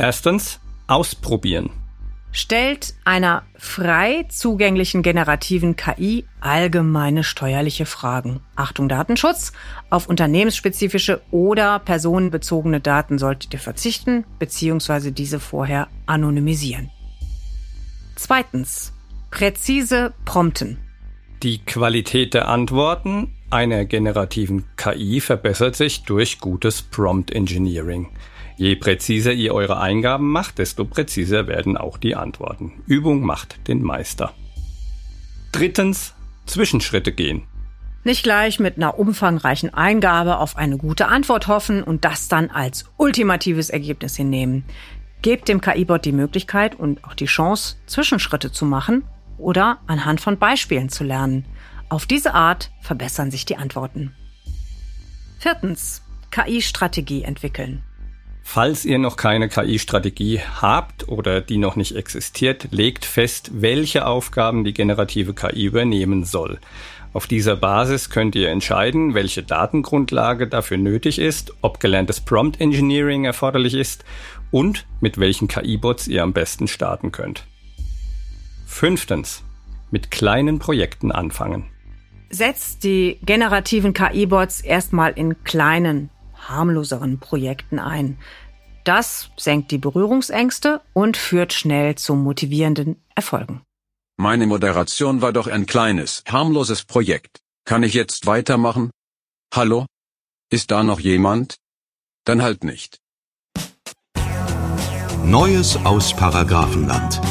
Erstens, 0.00 0.60
ausprobieren. 0.86 1.68
Stellt 2.32 2.94
einer 3.04 3.42
frei 3.58 4.24
zugänglichen 4.30 5.02
generativen 5.02 5.76
KI 5.76 6.24
allgemeine 6.40 7.22
steuerliche 7.22 7.84
Fragen. 7.84 8.40
Achtung 8.56 8.88
Datenschutz. 8.88 9.52
Auf 9.90 10.08
unternehmensspezifische 10.08 11.20
oder 11.30 11.80
personenbezogene 11.80 12.80
Daten 12.80 13.18
solltet 13.18 13.52
ihr 13.52 13.60
verzichten 13.60 14.24
bzw. 14.38 15.10
diese 15.10 15.38
vorher 15.38 15.88
anonymisieren. 16.06 16.88
Zweitens. 18.16 18.94
Präzise 19.30 20.14
prompten. 20.24 20.78
Die 21.42 21.58
Qualität 21.58 22.32
der 22.32 22.48
Antworten 22.48 23.34
einer 23.50 23.84
generativen 23.84 24.64
KI 24.76 25.20
verbessert 25.20 25.76
sich 25.76 26.04
durch 26.04 26.38
gutes 26.38 26.80
Prompt 26.80 27.32
Engineering. 27.32 28.08
Je 28.60 28.76
präziser 28.76 29.32
ihr 29.32 29.54
eure 29.54 29.80
Eingaben 29.80 30.30
macht, 30.30 30.58
desto 30.58 30.84
präziser 30.84 31.46
werden 31.46 31.78
auch 31.78 31.96
die 31.96 32.14
Antworten. 32.14 32.82
Übung 32.86 33.22
macht 33.22 33.66
den 33.68 33.82
Meister. 33.82 34.34
Drittens, 35.50 36.12
Zwischenschritte 36.44 37.10
gehen. 37.10 37.44
Nicht 38.04 38.22
gleich 38.22 38.60
mit 38.60 38.76
einer 38.76 38.98
umfangreichen 38.98 39.72
Eingabe 39.72 40.36
auf 40.36 40.58
eine 40.58 40.76
gute 40.76 41.08
Antwort 41.08 41.48
hoffen 41.48 41.82
und 41.82 42.04
das 42.04 42.28
dann 42.28 42.50
als 42.50 42.84
ultimatives 42.98 43.70
Ergebnis 43.70 44.14
hinnehmen. 44.14 44.66
Gebt 45.22 45.48
dem 45.48 45.62
KI-Bot 45.62 46.04
die 46.04 46.12
Möglichkeit 46.12 46.74
und 46.78 47.02
auch 47.04 47.14
die 47.14 47.24
Chance, 47.24 47.76
Zwischenschritte 47.86 48.52
zu 48.52 48.66
machen 48.66 49.04
oder 49.38 49.78
anhand 49.86 50.20
von 50.20 50.38
Beispielen 50.38 50.90
zu 50.90 51.02
lernen. 51.02 51.46
Auf 51.88 52.04
diese 52.04 52.34
Art 52.34 52.72
verbessern 52.82 53.30
sich 53.30 53.46
die 53.46 53.56
Antworten. 53.56 54.14
Viertens. 55.38 56.02
KI-Strategie 56.30 57.22
entwickeln. 57.22 57.82
Falls 58.42 58.84
ihr 58.84 58.98
noch 58.98 59.16
keine 59.16 59.48
KI-Strategie 59.48 60.40
habt 60.60 61.08
oder 61.08 61.40
die 61.40 61.56
noch 61.56 61.76
nicht 61.76 61.94
existiert, 61.94 62.68
legt 62.72 63.04
fest, 63.04 63.50
welche 63.54 64.06
Aufgaben 64.06 64.64
die 64.64 64.74
generative 64.74 65.34
KI 65.34 65.66
übernehmen 65.66 66.24
soll. 66.24 66.58
Auf 67.12 67.26
dieser 67.26 67.56
Basis 67.56 68.10
könnt 68.10 68.36
ihr 68.36 68.50
entscheiden, 68.50 69.14
welche 69.14 69.42
Datengrundlage 69.42 70.46
dafür 70.46 70.78
nötig 70.78 71.18
ist, 71.18 71.52
ob 71.60 71.80
gelerntes 71.80 72.20
Prompt 72.20 72.60
Engineering 72.60 73.24
erforderlich 73.24 73.74
ist 73.74 74.04
und 74.52 74.86
mit 75.00 75.18
welchen 75.18 75.48
KI-Bots 75.48 76.06
ihr 76.06 76.22
am 76.22 76.32
besten 76.32 76.68
starten 76.68 77.10
könnt. 77.10 77.46
Fünftens. 78.66 79.42
Mit 79.90 80.12
kleinen 80.12 80.60
Projekten 80.60 81.10
anfangen. 81.10 81.64
Setzt 82.30 82.84
die 82.84 83.18
generativen 83.24 83.92
KI-Bots 83.92 84.60
erstmal 84.60 85.10
in 85.12 85.42
kleinen, 85.42 86.10
harmloseren 86.50 87.18
Projekten 87.18 87.78
ein. 87.78 88.18
Das 88.84 89.30
senkt 89.36 89.70
die 89.70 89.78
Berührungsängste 89.78 90.80
und 90.92 91.16
führt 91.16 91.52
schnell 91.52 91.94
zu 91.94 92.14
motivierenden 92.14 93.02
Erfolgen. 93.14 93.62
Meine 94.16 94.46
Moderation 94.46 95.22
war 95.22 95.32
doch 95.32 95.46
ein 95.46 95.66
kleines, 95.66 96.22
harmloses 96.28 96.84
Projekt. 96.84 97.40
Kann 97.64 97.82
ich 97.82 97.94
jetzt 97.94 98.26
weitermachen? 98.26 98.90
Hallo? 99.54 99.86
Ist 100.50 100.70
da 100.70 100.82
noch 100.82 101.00
jemand? 101.00 101.56
Dann 102.24 102.42
halt 102.42 102.64
nicht. 102.64 102.98
Neues 105.24 105.76
aus 105.84 106.14
Paragraphenland. 106.14 107.29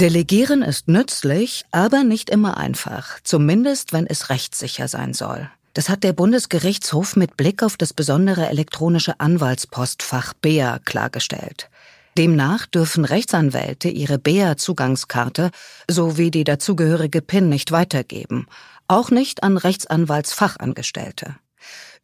Delegieren 0.00 0.60
ist 0.60 0.88
nützlich, 0.88 1.64
aber 1.70 2.04
nicht 2.04 2.28
immer 2.28 2.58
einfach, 2.58 3.18
zumindest 3.22 3.94
wenn 3.94 4.06
es 4.06 4.28
rechtssicher 4.28 4.88
sein 4.88 5.14
soll. 5.14 5.48
Das 5.72 5.88
hat 5.88 6.04
der 6.04 6.12
Bundesgerichtshof 6.12 7.16
mit 7.16 7.38
Blick 7.38 7.62
auf 7.62 7.78
das 7.78 7.94
besondere 7.94 8.46
elektronische 8.46 9.18
Anwaltspostfach 9.20 10.34
BEA 10.34 10.80
klargestellt. 10.84 11.70
Demnach 12.18 12.66
dürfen 12.66 13.06
Rechtsanwälte 13.06 13.88
ihre 13.88 14.18
BEA-Zugangskarte 14.18 15.50
sowie 15.90 16.30
die 16.30 16.44
dazugehörige 16.44 17.22
PIN 17.22 17.48
nicht 17.48 17.72
weitergeben, 17.72 18.48
auch 18.88 19.10
nicht 19.10 19.42
an 19.42 19.56
Rechtsanwaltsfachangestellte. 19.56 21.36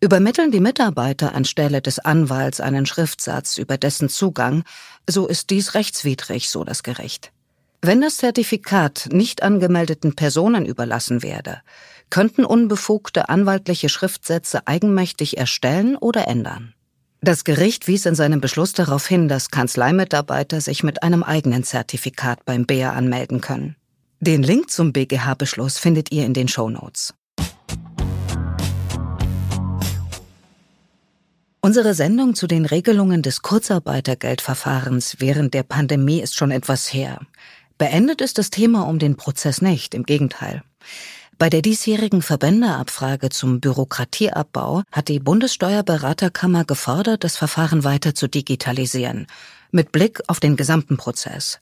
Übermitteln 0.00 0.50
die 0.50 0.61
Mitarbeiter 0.61 1.35
anstelle 1.35 1.83
des 1.83 1.98
Anwalts 1.98 2.59
einen 2.59 2.87
Schriftsatz 2.87 3.59
über 3.59 3.76
dessen 3.76 4.09
Zugang, 4.09 4.64
so 5.07 5.26
ist 5.26 5.50
dies 5.50 5.74
rechtswidrig, 5.74 6.48
so 6.48 6.64
das 6.64 6.83
Gericht. 6.83 7.33
Wenn 7.85 8.01
das 8.01 8.18
Zertifikat 8.18 9.09
nicht 9.11 9.42
angemeldeten 9.42 10.14
Personen 10.14 10.66
überlassen 10.66 11.25
werde, 11.25 11.62
könnten 12.11 12.45
unbefugte 12.45 13.29
anwaltliche 13.29 13.88
Schriftsätze 13.88 14.68
eigenmächtig 14.68 15.37
erstellen 15.37 15.97
oder 15.97 16.29
ändern. 16.29 16.75
Das 17.23 17.42
Gericht 17.42 17.88
wies 17.88 18.07
in 18.07 18.14
seinem 18.14 18.40
Beschluss 18.40 18.73
darauf 18.73 19.09
hin, 19.09 19.27
dass 19.27 19.51
Kanzleimitarbeiter 19.51 20.61
sich 20.61 20.85
mit 20.85 21.03
einem 21.03 21.25
eigenen 21.25 21.64
Zertifikat 21.64 22.45
beim 22.45 22.66
BEA 22.66 22.92
anmelden 22.92 23.40
können. 23.40 23.75
Den 24.21 24.45
Link 24.45 24.71
zum 24.71 24.92
BGH-Beschluss 24.92 25.79
findet 25.79 26.12
ihr 26.12 26.25
in 26.25 26.35
den 26.35 26.47
Show 26.47 26.71
Notes. 26.71 27.14
Unsere 31.64 31.95
Sendung 31.95 32.35
zu 32.35 32.49
den 32.49 32.64
Regelungen 32.64 33.23
des 33.23 33.42
Kurzarbeitergeldverfahrens 33.42 35.16
während 35.18 35.55
der 35.55 35.62
Pandemie 35.62 36.21
ist 36.21 36.37
schon 36.37 36.51
etwas 36.51 36.92
her. 36.92 37.21
Beendet 37.83 38.21
ist 38.21 38.38
das 38.38 38.51
Thema 38.51 38.87
um 38.87 39.01
den 39.01 39.16
Prozess 39.16 39.61
nicht, 39.61 39.92
im 39.97 40.05
Gegenteil. 40.05 40.62
Bei 41.37 41.51
der 41.51 41.62
diesjährigen 41.62 42.23
Verbändeabfrage 42.23 43.29
zum 43.29 43.59
Bürokratieabbau 43.59 44.85
hat 44.92 45.09
die 45.09 45.18
Bundessteuerberaterkammer 45.18 46.64
gefordert, 46.64 47.25
das 47.25 47.37
Verfahren 47.37 47.83
weiter 47.83 48.14
zu 48.14 48.29
digitalisieren, 48.29 49.27
mit 49.73 49.90
Blick 49.90 50.21
auf 50.29 50.38
den 50.38 50.55
gesamten 50.55 50.97
Prozess. 50.97 51.59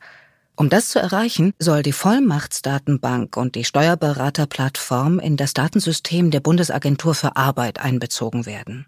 Um 0.57 0.69
das 0.69 0.91
zu 0.91 0.99
erreichen, 0.99 1.55
soll 1.59 1.83
die 1.83 1.93
Vollmachtsdatenbank 1.93 3.39
und 3.39 3.55
die 3.55 3.65
Steuerberaterplattform 3.65 5.21
in 5.21 5.39
das 5.39 5.55
Datensystem 5.55 6.31
der 6.31 6.41
Bundesagentur 6.41 7.15
für 7.15 7.37
Arbeit 7.37 7.81
einbezogen 7.81 8.45
werden. 8.45 8.85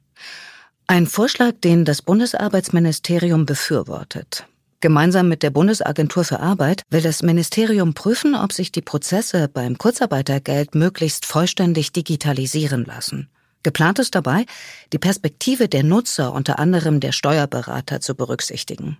Ein 0.86 1.06
Vorschlag, 1.06 1.52
den 1.64 1.86
das 1.86 2.02
Bundesarbeitsministerium 2.02 3.46
befürwortet. 3.46 4.44
Gemeinsam 4.82 5.28
mit 5.28 5.44
der 5.44 5.50
Bundesagentur 5.50 6.24
für 6.24 6.40
Arbeit 6.40 6.82
will 6.90 7.02
das 7.02 7.22
Ministerium 7.22 7.94
prüfen, 7.94 8.34
ob 8.34 8.52
sich 8.52 8.72
die 8.72 8.82
Prozesse 8.82 9.46
beim 9.46 9.78
Kurzarbeitergeld 9.78 10.74
möglichst 10.74 11.24
vollständig 11.24 11.92
digitalisieren 11.92 12.84
lassen. 12.84 13.30
Geplant 13.62 14.00
ist 14.00 14.16
dabei, 14.16 14.44
die 14.92 14.98
Perspektive 14.98 15.68
der 15.68 15.84
Nutzer, 15.84 16.32
unter 16.32 16.58
anderem 16.58 16.98
der 16.98 17.12
Steuerberater, 17.12 18.00
zu 18.00 18.16
berücksichtigen. 18.16 18.98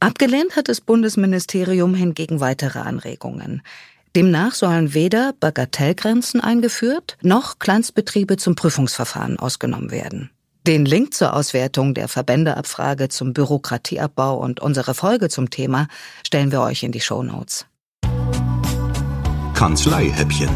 Abgelehnt 0.00 0.56
hat 0.56 0.68
das 0.68 0.80
Bundesministerium 0.80 1.94
hingegen 1.94 2.40
weitere 2.40 2.80
Anregungen. 2.80 3.62
Demnach 4.16 4.54
sollen 4.54 4.92
weder 4.92 5.34
Bagatellgrenzen 5.38 6.40
eingeführt 6.40 7.16
noch 7.22 7.60
Kleinstbetriebe 7.60 8.38
zum 8.38 8.56
Prüfungsverfahren 8.56 9.38
ausgenommen 9.38 9.92
werden. 9.92 10.30
Den 10.66 10.84
Link 10.84 11.14
zur 11.14 11.32
Auswertung 11.32 11.94
der 11.94 12.08
Verbändeabfrage 12.08 13.08
zum 13.08 13.32
Bürokratieabbau 13.32 14.36
und 14.36 14.58
unsere 14.58 14.94
Folge 14.94 15.28
zum 15.28 15.48
Thema 15.48 15.86
stellen 16.26 16.50
wir 16.50 16.60
euch 16.60 16.82
in 16.82 16.90
die 16.90 17.00
Show 17.00 17.22
Notes. 17.22 17.66
Kanzleihäppchen. 19.54 20.50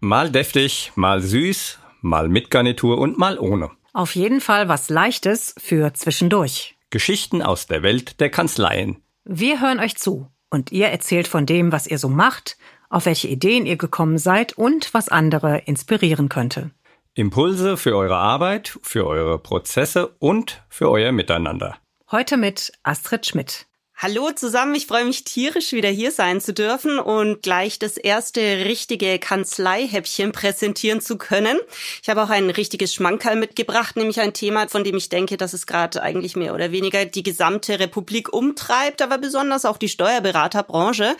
Mal 0.00 0.30
deftig, 0.30 0.92
mal 0.96 1.22
süß, 1.22 1.78
mal 2.02 2.28
mit 2.28 2.50
Garnitur 2.50 2.98
und 2.98 3.16
mal 3.16 3.38
ohne. 3.38 3.70
Auf 3.94 4.14
jeden 4.14 4.42
Fall 4.42 4.68
was 4.68 4.90
Leichtes 4.90 5.54
für 5.56 5.94
zwischendurch. 5.94 6.76
Geschichten 6.90 7.40
aus 7.40 7.68
der 7.68 7.82
Welt 7.82 8.20
der 8.20 8.28
Kanzleien. 8.28 8.98
Wir 9.24 9.62
hören 9.62 9.80
euch 9.80 9.96
zu 9.96 10.28
und 10.50 10.72
ihr 10.72 10.88
erzählt 10.88 11.26
von 11.26 11.46
dem, 11.46 11.72
was 11.72 11.86
ihr 11.86 11.98
so 11.98 12.10
macht, 12.10 12.58
auf 12.94 13.06
welche 13.06 13.26
Ideen 13.26 13.66
ihr 13.66 13.76
gekommen 13.76 14.18
seid 14.18 14.52
und 14.56 14.94
was 14.94 15.08
andere 15.08 15.58
inspirieren 15.66 16.28
könnte. 16.28 16.70
Impulse 17.14 17.76
für 17.76 17.96
eure 17.96 18.16
Arbeit, 18.16 18.78
für 18.82 19.06
eure 19.06 19.38
Prozesse 19.38 20.14
und 20.20 20.62
für 20.68 20.90
euer 20.90 21.12
Miteinander. 21.12 21.76
Heute 22.10 22.36
mit 22.36 22.72
Astrid 22.84 23.26
Schmidt. 23.26 23.66
Hallo 23.96 24.30
zusammen, 24.32 24.74
ich 24.74 24.88
freue 24.88 25.04
mich 25.04 25.22
tierisch 25.22 25.72
wieder 25.72 25.88
hier 25.88 26.10
sein 26.10 26.40
zu 26.40 26.52
dürfen 26.52 26.98
und 26.98 27.42
gleich 27.42 27.78
das 27.78 27.96
erste 27.96 28.40
richtige 28.64 29.20
Kanzleihäppchen 29.20 30.32
präsentieren 30.32 31.00
zu 31.00 31.16
können. 31.16 31.58
Ich 32.02 32.08
habe 32.08 32.22
auch 32.22 32.30
ein 32.30 32.50
richtiges 32.50 32.92
Schmankerl 32.92 33.36
mitgebracht, 33.36 33.96
nämlich 33.96 34.20
ein 34.20 34.34
Thema, 34.34 34.68
von 34.68 34.82
dem 34.82 34.96
ich 34.96 35.08
denke, 35.08 35.36
dass 35.36 35.52
es 35.52 35.66
gerade 35.66 36.02
eigentlich 36.02 36.34
mehr 36.34 36.54
oder 36.54 36.72
weniger 36.72 37.06
die 37.06 37.22
gesamte 37.22 37.78
Republik 37.78 38.32
umtreibt, 38.32 39.00
aber 39.00 39.18
besonders 39.18 39.64
auch 39.64 39.78
die 39.78 39.88
Steuerberaterbranche. 39.88 41.16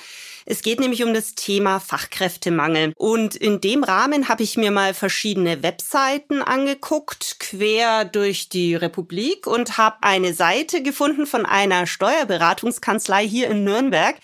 Es 0.46 0.62
geht 0.62 0.78
nämlich 0.78 1.02
um 1.02 1.14
das 1.14 1.34
Thema 1.34 1.80
Fachkräftemangel. 1.80 2.92
Und 2.96 3.34
in 3.34 3.60
dem 3.60 3.82
Rahmen 3.82 4.28
habe 4.28 4.42
ich 4.42 4.56
mir 4.56 4.70
mal 4.70 4.92
verschiedene 4.92 5.62
Webseiten 5.62 6.42
angeguckt, 6.42 7.36
quer 7.40 8.04
durch 8.04 8.50
die 8.50 8.74
Republik 8.74 9.46
und 9.46 9.78
habe 9.78 9.96
eine 10.02 10.34
Seite 10.34 10.82
gefunden 10.82 11.26
von 11.26 11.46
einer 11.46 11.86
Steuerberatungskanzlei 11.86 13.26
hier 13.26 13.48
in 13.48 13.64
Nürnberg, 13.64 14.16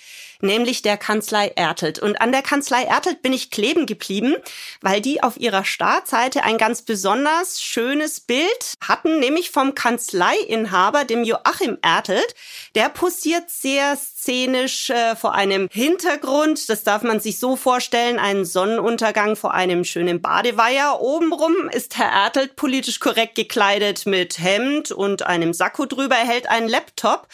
nämlich 0.43 0.83
der 0.83 0.97
Kanzlei 0.97 1.49
Ertelt. 1.57 1.99
Und 1.99 2.21
an 2.21 2.33
der 2.33 2.43
Kanzlei 2.43 2.85
Ertelt 2.85 3.23
bin 3.23 3.33
ich 3.33 3.51
kleben 3.51 3.87
geblieben, 3.87 4.37
weil 4.81 5.01
die 5.01 5.23
auf 5.23 5.39
ihrer 5.39 5.65
Startseite 5.65 6.43
ein 6.43 6.59
ganz 6.59 6.83
besonders 6.83 7.63
schönes 7.63 8.21
Bild 8.21 8.75
hatten, 8.81 9.19
nämlich 9.19 9.51
vom 9.51 9.75
Kanzleiinhaber, 9.75 11.05
dem 11.05 11.25
Joachim 11.25 11.79
Ertelt. 11.83 12.35
Der 12.75 12.89
posiert 12.89 13.51
sehr 13.51 13.97
szenisch 13.97 14.91
äh, 14.91 15.17
vor 15.17 15.35
einem 15.35 15.69
Hintergrund. 15.71 16.69
Das 16.69 16.85
darf 16.85 17.03
man 17.03 17.21
sich 17.21 17.39
so 17.39 17.57
vorstellen, 17.57 18.19
einen 18.19 18.45
Sonnenuntergang 18.45 19.37
vor 19.37 19.55
einem 19.55 19.85
schönen 19.85 20.21
Badeweiher. 20.21 21.01
Obenrum 21.01 21.69
ist 21.71 21.99
Herr 21.99 22.11
Ertelt 22.11 22.57
politisch 22.57 23.01
korrekt 23.01 23.35
gekleidet 23.35 24.07
mit 24.07 24.39
Hemd 24.39 24.93
und 24.93 25.27
einem 25.27 25.53
Sakko 25.53 25.87
drüber. 25.87 26.17
Er 26.17 26.27
hält 26.27 26.49
einen 26.49 26.69
Laptop 26.69 27.29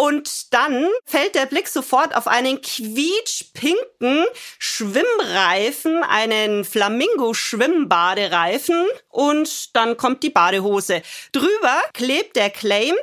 und 0.00 0.52
dann 0.54 0.88
fällt 1.04 1.34
der 1.34 1.44
Blick 1.44 1.68
sofort 1.68 2.16
auf 2.16 2.26
einen 2.26 2.62
quietschpinken 2.62 4.24
Schwimmreifen, 4.58 6.02
einen 6.02 6.64
Flamingo-Schwimmbadereifen 6.64 8.86
und 9.10 9.76
dann 9.76 9.98
kommt 9.98 10.22
die 10.22 10.30
Badehose. 10.30 11.02
Drüber 11.32 11.82
klebt 11.92 12.36
der 12.36 12.48
Claim, 12.48 12.94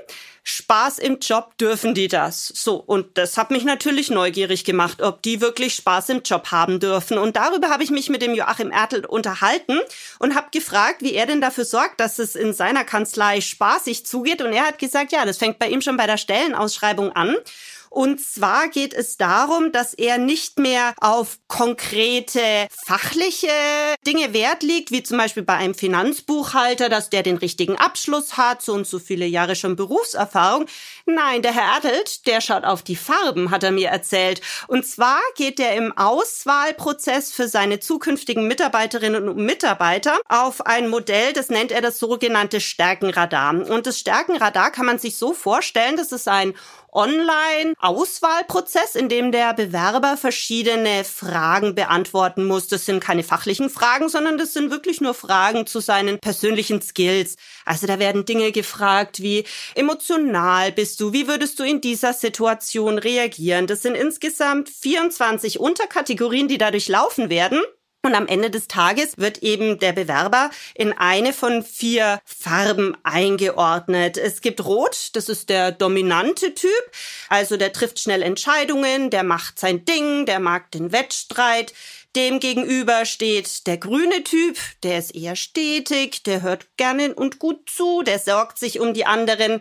Spaß 0.49 0.99
im 0.99 1.19
Job 1.19 1.57
dürfen 1.57 1.93
die 1.93 2.07
das. 2.07 2.47
So, 2.55 2.75
und 2.77 3.17
das 3.17 3.35
hat 3.35 3.51
mich 3.51 3.65
natürlich 3.65 4.09
neugierig 4.09 4.63
gemacht, 4.63 5.01
ob 5.01 5.21
die 5.21 5.41
wirklich 5.41 5.75
Spaß 5.75 6.07
im 6.07 6.21
Job 6.23 6.51
haben 6.51 6.79
dürfen. 6.79 7.17
Und 7.17 7.35
darüber 7.35 7.67
habe 7.67 7.83
ich 7.83 7.91
mich 7.91 8.07
mit 8.07 8.21
dem 8.21 8.33
Joachim 8.33 8.71
Ertel 8.71 9.05
unterhalten 9.05 9.77
und 10.19 10.35
habe 10.35 10.47
gefragt, 10.51 11.01
wie 11.01 11.15
er 11.15 11.25
denn 11.25 11.41
dafür 11.41 11.65
sorgt, 11.65 11.99
dass 11.99 12.17
es 12.17 12.37
in 12.37 12.53
seiner 12.53 12.85
Kanzlei 12.85 13.41
spaßig 13.41 14.05
zugeht. 14.05 14.41
Und 14.41 14.53
er 14.53 14.65
hat 14.65 14.79
gesagt, 14.79 15.11
ja, 15.11 15.25
das 15.25 15.37
fängt 15.37 15.59
bei 15.59 15.67
ihm 15.67 15.81
schon 15.81 15.97
bei 15.97 16.07
der 16.07 16.15
Stellenausschreibung 16.15 17.11
an. 17.11 17.35
Und 17.89 18.21
zwar 18.21 18.67
geht 18.67 18.93
es 18.93 19.17
darum, 19.17 19.71
dass 19.71 19.93
er 19.93 20.17
nicht 20.17 20.59
mehr 20.59 20.93
auf 20.99 21.39
konkrete 21.47 22.67
fachliche 22.69 23.47
Dinge 24.05 24.33
Wert 24.33 24.63
legt, 24.63 24.91
wie 24.91 25.03
zum 25.03 25.17
Beispiel 25.17 25.43
bei 25.43 25.55
einem 25.55 25.73
Finanzbuchhalter, 25.73 26.89
dass 26.89 27.09
der 27.09 27.23
den 27.23 27.37
richtigen 27.37 27.77
Abschluss 27.77 28.37
hat, 28.37 28.61
so 28.61 28.73
und 28.73 28.87
so 28.87 28.99
viele 28.99 29.25
Jahre 29.25 29.55
schon 29.55 29.75
Berufserfahrung. 29.75 30.65
Nein, 31.05 31.41
der 31.41 31.53
Herr 31.53 31.75
Adelt, 31.77 32.27
der 32.27 32.41
schaut 32.41 32.63
auf 32.63 32.83
die 32.83 32.95
Farben, 32.95 33.51
hat 33.51 33.63
er 33.63 33.71
mir 33.71 33.89
erzählt. 33.89 34.41
Und 34.67 34.85
zwar 34.85 35.19
geht 35.35 35.59
er 35.59 35.75
im 35.75 35.97
Auswahlprozess 35.97 37.31
für 37.31 37.47
seine 37.47 37.79
zukünftigen 37.79 38.47
Mitarbeiterinnen 38.47 39.29
und 39.29 39.37
Mitarbeiter 39.37 40.19
auf 40.27 40.65
ein 40.65 40.89
Modell, 40.89 41.33
das 41.33 41.49
nennt 41.49 41.71
er 41.71 41.81
das 41.81 41.99
sogenannte 41.99 42.59
Stärkenradar. 42.59 43.53
Und 43.69 43.87
das 43.87 43.99
Stärkenradar 43.99 44.71
kann 44.71 44.85
man 44.85 44.99
sich 44.99 45.17
so 45.17 45.33
vorstellen, 45.33 45.97
das 45.97 46.11
ist 46.11 46.27
ein 46.27 46.53
Online-Auswahlprozess, 46.97 48.95
in 48.95 49.07
dem 49.07 49.31
der 49.31 49.53
Bewerber 49.53 50.17
verschiedene 50.17 51.03
Fragen 51.03 51.75
beantworten 51.75 52.43
muss. 52.43 52.67
Das 52.67 52.87
sind 52.87 53.01
keine 53.01 53.21
fachlichen 53.21 53.69
Fragen, 53.69 54.09
sondern 54.09 54.39
das 54.39 54.53
sind 54.53 54.71
wirklich 54.71 54.99
nur 54.99 55.13
Fragen 55.13 55.67
zu 55.67 55.79
seinen 55.79 56.17
persönlichen 56.17 56.81
Skills. 56.81 57.35
Also 57.65 57.85
da 57.85 57.99
werden 57.99 58.25
Dinge 58.25 58.51
gefragt 58.51 59.21
wie 59.21 59.45
emotional 59.75 60.71
bist 60.71 60.99
du, 60.99 61.13
wie 61.13 61.27
würdest 61.27 61.59
du 61.59 61.63
in 61.63 61.81
dieser 61.81 62.13
Situation 62.13 62.97
reagieren? 62.97 63.67
Das 63.67 63.83
sind 63.83 63.93
insgesamt 63.93 64.67
24 64.69 65.59
Unterkategorien, 65.59 66.47
die 66.47 66.57
dadurch 66.57 66.87
laufen 66.87 67.29
werden. 67.29 67.61
Und 68.03 68.15
am 68.15 68.27
Ende 68.27 68.49
des 68.49 68.67
Tages 68.67 69.17
wird 69.17 69.39
eben 69.39 69.79
der 69.79 69.91
Bewerber 69.91 70.49
in 70.75 70.93
eine 70.93 71.33
von 71.33 71.63
vier 71.63 72.21
Farben 72.23 72.95
eingeordnet. 73.03 74.17
Es 74.17 74.41
gibt 74.41 74.63
Rot, 74.63 75.09
das 75.13 75.29
ist 75.29 75.49
der 75.49 75.71
dominante 75.71 76.53
Typ, 76.53 76.71
also 77.27 77.57
der 77.57 77.73
trifft 77.73 77.99
schnell 77.99 78.21
Entscheidungen, 78.21 79.09
der 79.09 79.23
macht 79.23 79.59
sein 79.59 79.83
Ding, 79.83 80.25
der 80.25 80.39
mag 80.39 80.71
den 80.71 80.91
Wettstreit. 80.91 81.73
Dem 82.15 82.39
gegenüber 82.39 83.05
steht 83.05 83.67
der 83.67 83.77
grüne 83.77 84.23
Typ, 84.23 84.57
der 84.81 84.97
ist 84.97 85.13
eher 85.13 85.35
stetig, 85.35 86.23
der 86.23 86.41
hört 86.41 86.65
gerne 86.77 87.13
und 87.13 87.37
gut 87.37 87.69
zu, 87.69 88.01
der 88.01 88.17
sorgt 88.17 88.57
sich 88.57 88.79
um 88.79 88.93
die 88.93 89.05
anderen. 89.05 89.59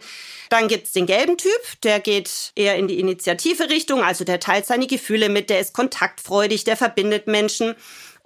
Dann 0.49 0.69
gibt's 0.69 0.93
den 0.93 1.07
gelben 1.07 1.37
Typ, 1.37 1.81
der 1.83 2.01
geht 2.01 2.53
eher 2.55 2.77
in 2.77 2.89
die 2.89 2.99
initiative 3.01 3.69
Richtung, 3.69 4.03
also 4.03 4.25
der 4.25 4.41
teilt 4.41 4.65
seine 4.65 4.87
Gefühle 4.87 5.29
mit, 5.29 5.51
der 5.51 5.61
ist 5.61 5.75
kontaktfreudig, 5.75 6.65
der 6.65 6.77
verbindet 6.77 7.27
Menschen. 7.27 7.75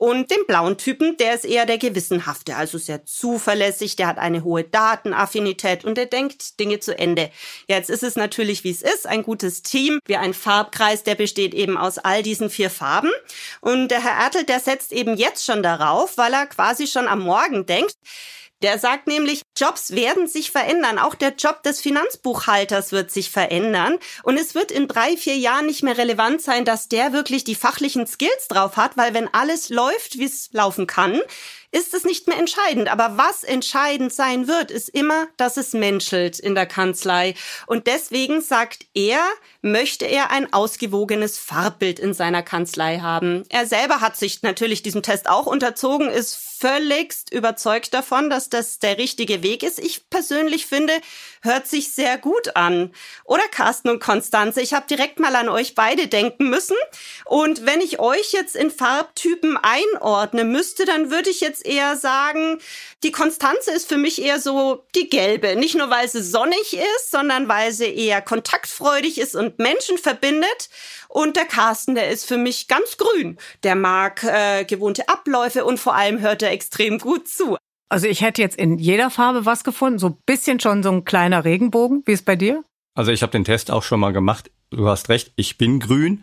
Und 0.00 0.30
den 0.30 0.46
blauen 0.46 0.78
Typen, 0.78 1.18
der 1.18 1.34
ist 1.34 1.44
eher 1.44 1.66
der 1.66 1.76
Gewissenhafte, 1.76 2.56
also 2.56 2.78
sehr 2.78 3.04
zuverlässig, 3.04 3.96
der 3.96 4.06
hat 4.06 4.16
eine 4.16 4.44
hohe 4.44 4.64
Datenaffinität 4.64 5.84
und 5.84 5.98
der 5.98 6.06
denkt 6.06 6.58
Dinge 6.58 6.80
zu 6.80 6.98
Ende. 6.98 7.30
Jetzt 7.68 7.90
ist 7.90 8.02
es 8.02 8.16
natürlich, 8.16 8.64
wie 8.64 8.70
es 8.70 8.80
ist, 8.80 9.06
ein 9.06 9.22
gutes 9.22 9.60
Team, 9.60 9.98
wie 10.06 10.16
ein 10.16 10.32
Farbkreis, 10.32 11.02
der 11.02 11.16
besteht 11.16 11.52
eben 11.52 11.76
aus 11.76 11.98
all 11.98 12.22
diesen 12.22 12.48
vier 12.48 12.70
Farben. 12.70 13.10
Und 13.60 13.88
der 13.88 14.02
Herr 14.02 14.24
Ertel, 14.24 14.44
der 14.44 14.60
setzt 14.60 14.90
eben 14.92 15.18
jetzt 15.18 15.44
schon 15.44 15.62
darauf, 15.62 16.16
weil 16.16 16.32
er 16.32 16.46
quasi 16.46 16.86
schon 16.86 17.06
am 17.06 17.20
Morgen 17.20 17.66
denkt, 17.66 17.92
der 18.62 18.78
sagt 18.78 19.06
nämlich, 19.06 19.42
Jobs 19.61 19.92
werden 19.92 20.27
sich 20.27 20.51
verändern. 20.51 20.99
Auch 20.99 21.14
der 21.14 21.35
Job 21.35 21.62
des 21.62 21.81
Finanzbuchhalters 21.81 22.92
wird 22.92 23.11
sich 23.11 23.31
verändern. 23.31 23.99
Und 24.23 24.38
es 24.38 24.55
wird 24.55 24.70
in 24.70 24.88
drei, 24.88 25.16
vier 25.16 25.37
Jahren 25.37 25.66
nicht 25.66 25.83
mehr 25.83 25.99
relevant 25.99 26.40
sein, 26.40 26.64
dass 26.64 26.88
der 26.88 27.12
wirklich 27.12 27.44
die 27.44 27.55
fachlichen 27.55 28.07
Skills 28.07 28.49
drauf 28.49 28.77
hat, 28.77 28.96
weil 28.96 29.12
wenn 29.12 29.33
alles 29.33 29.68
läuft, 29.68 30.18
wie 30.18 30.25
es 30.25 30.49
laufen 30.53 30.87
kann, 30.87 31.20
ist 31.73 31.94
es 31.94 32.05
nicht 32.05 32.27
mehr 32.27 32.38
entscheidend. 32.38 32.88
Aber 32.88 33.16
was 33.16 33.44
entscheidend 33.44 34.12
sein 34.12 34.49
wird, 34.49 34.70
ist 34.70 34.88
immer, 34.88 35.29
dass 35.37 35.57
es 35.57 35.73
menschelt 35.73 36.38
in 36.38 36.55
der 36.55 36.66
Kanzlei. 36.66 37.35
Und 37.66 37.87
deswegen 37.87 38.40
sagt 38.40 38.87
er, 38.94 39.20
möchte 39.62 40.07
er 40.07 40.31
ein 40.31 40.53
ausgewogenes 40.53 41.38
Farbbild 41.38 41.99
in 41.99 42.14
seiner 42.14 42.42
Kanzlei 42.42 42.99
haben. 43.01 43.44
Er 43.51 43.66
selber 43.66 44.01
hat 44.01 44.16
sich 44.16 44.42
natürlich 44.42 44.83
diesem 44.83 45.03
Test 45.03 45.29
auch 45.29 45.46
unterzogen, 45.46 46.09
ist 46.09 46.37
völligst 46.61 47.33
überzeugt 47.33 47.94
davon, 47.94 48.31
dass 48.31 48.51
das 48.51 48.79
der 48.81 48.99
richtige 48.99 49.42
Weg 49.42 49.49
ist. 49.58 49.78
Ich 49.78 50.08
persönlich 50.08 50.66
finde, 50.66 50.92
hört 51.42 51.66
sich 51.66 51.92
sehr 51.92 52.18
gut 52.18 52.56
an. 52.56 52.92
Oder 53.24 53.42
Carsten 53.50 53.88
und 53.88 54.00
Konstanze, 54.00 54.60
ich 54.60 54.74
habe 54.74 54.86
direkt 54.88 55.20
mal 55.20 55.34
an 55.36 55.48
euch 55.48 55.74
beide 55.74 56.06
denken 56.08 56.50
müssen. 56.50 56.76
Und 57.24 57.66
wenn 57.66 57.80
ich 57.80 57.98
euch 57.98 58.32
jetzt 58.32 58.56
in 58.56 58.70
Farbtypen 58.70 59.56
einordne 59.56 60.44
müsste, 60.44 60.84
dann 60.84 61.10
würde 61.10 61.30
ich 61.30 61.40
jetzt 61.40 61.66
eher 61.66 61.96
sagen, 61.96 62.60
die 63.02 63.12
Konstanze 63.12 63.72
ist 63.72 63.88
für 63.88 63.96
mich 63.96 64.22
eher 64.22 64.40
so 64.40 64.84
die 64.94 65.08
gelbe. 65.08 65.56
Nicht 65.56 65.74
nur, 65.74 65.90
weil 65.90 66.08
sie 66.08 66.22
sonnig 66.22 66.74
ist, 66.74 67.10
sondern 67.10 67.48
weil 67.48 67.72
sie 67.72 67.92
eher 67.94 68.22
kontaktfreudig 68.22 69.18
ist 69.18 69.34
und 69.34 69.58
Menschen 69.58 69.98
verbindet. 69.98 70.68
Und 71.08 71.36
der 71.36 71.46
Carsten, 71.46 71.94
der 71.94 72.10
ist 72.10 72.26
für 72.26 72.36
mich 72.36 72.68
ganz 72.68 72.96
grün. 72.96 73.38
Der 73.64 73.74
mag 73.74 74.22
äh, 74.22 74.64
gewohnte 74.64 75.08
Abläufe 75.08 75.64
und 75.64 75.78
vor 75.78 75.94
allem 75.94 76.20
hört 76.20 76.42
er 76.42 76.52
extrem 76.52 76.98
gut 76.98 77.28
zu. 77.28 77.56
Also 77.90 78.07
ich 78.07 78.22
hätte 78.22 78.40
jetzt 78.40 78.57
in 78.57 78.79
jeder 78.79 79.11
Farbe 79.11 79.44
was 79.46 79.64
gefunden, 79.64 79.98
so 79.98 80.07
ein 80.07 80.16
bisschen 80.24 80.61
schon 80.61 80.83
so 80.85 80.92
ein 80.92 81.05
kleiner 81.05 81.44
Regenbogen. 81.44 82.05
Wie 82.07 82.12
ist 82.12 82.24
bei 82.24 82.37
dir? 82.37 82.62
Also 82.94 83.11
ich 83.11 83.22
habe 83.22 83.33
den 83.33 83.44
Test 83.44 83.70
auch 83.70 83.83
schon 83.83 83.98
mal 83.98 84.12
gemacht. 84.12 84.50
Du 84.70 84.87
hast 84.88 85.09
recht, 85.09 85.33
ich 85.35 85.59
bin 85.59 85.81
grün. 85.81 86.22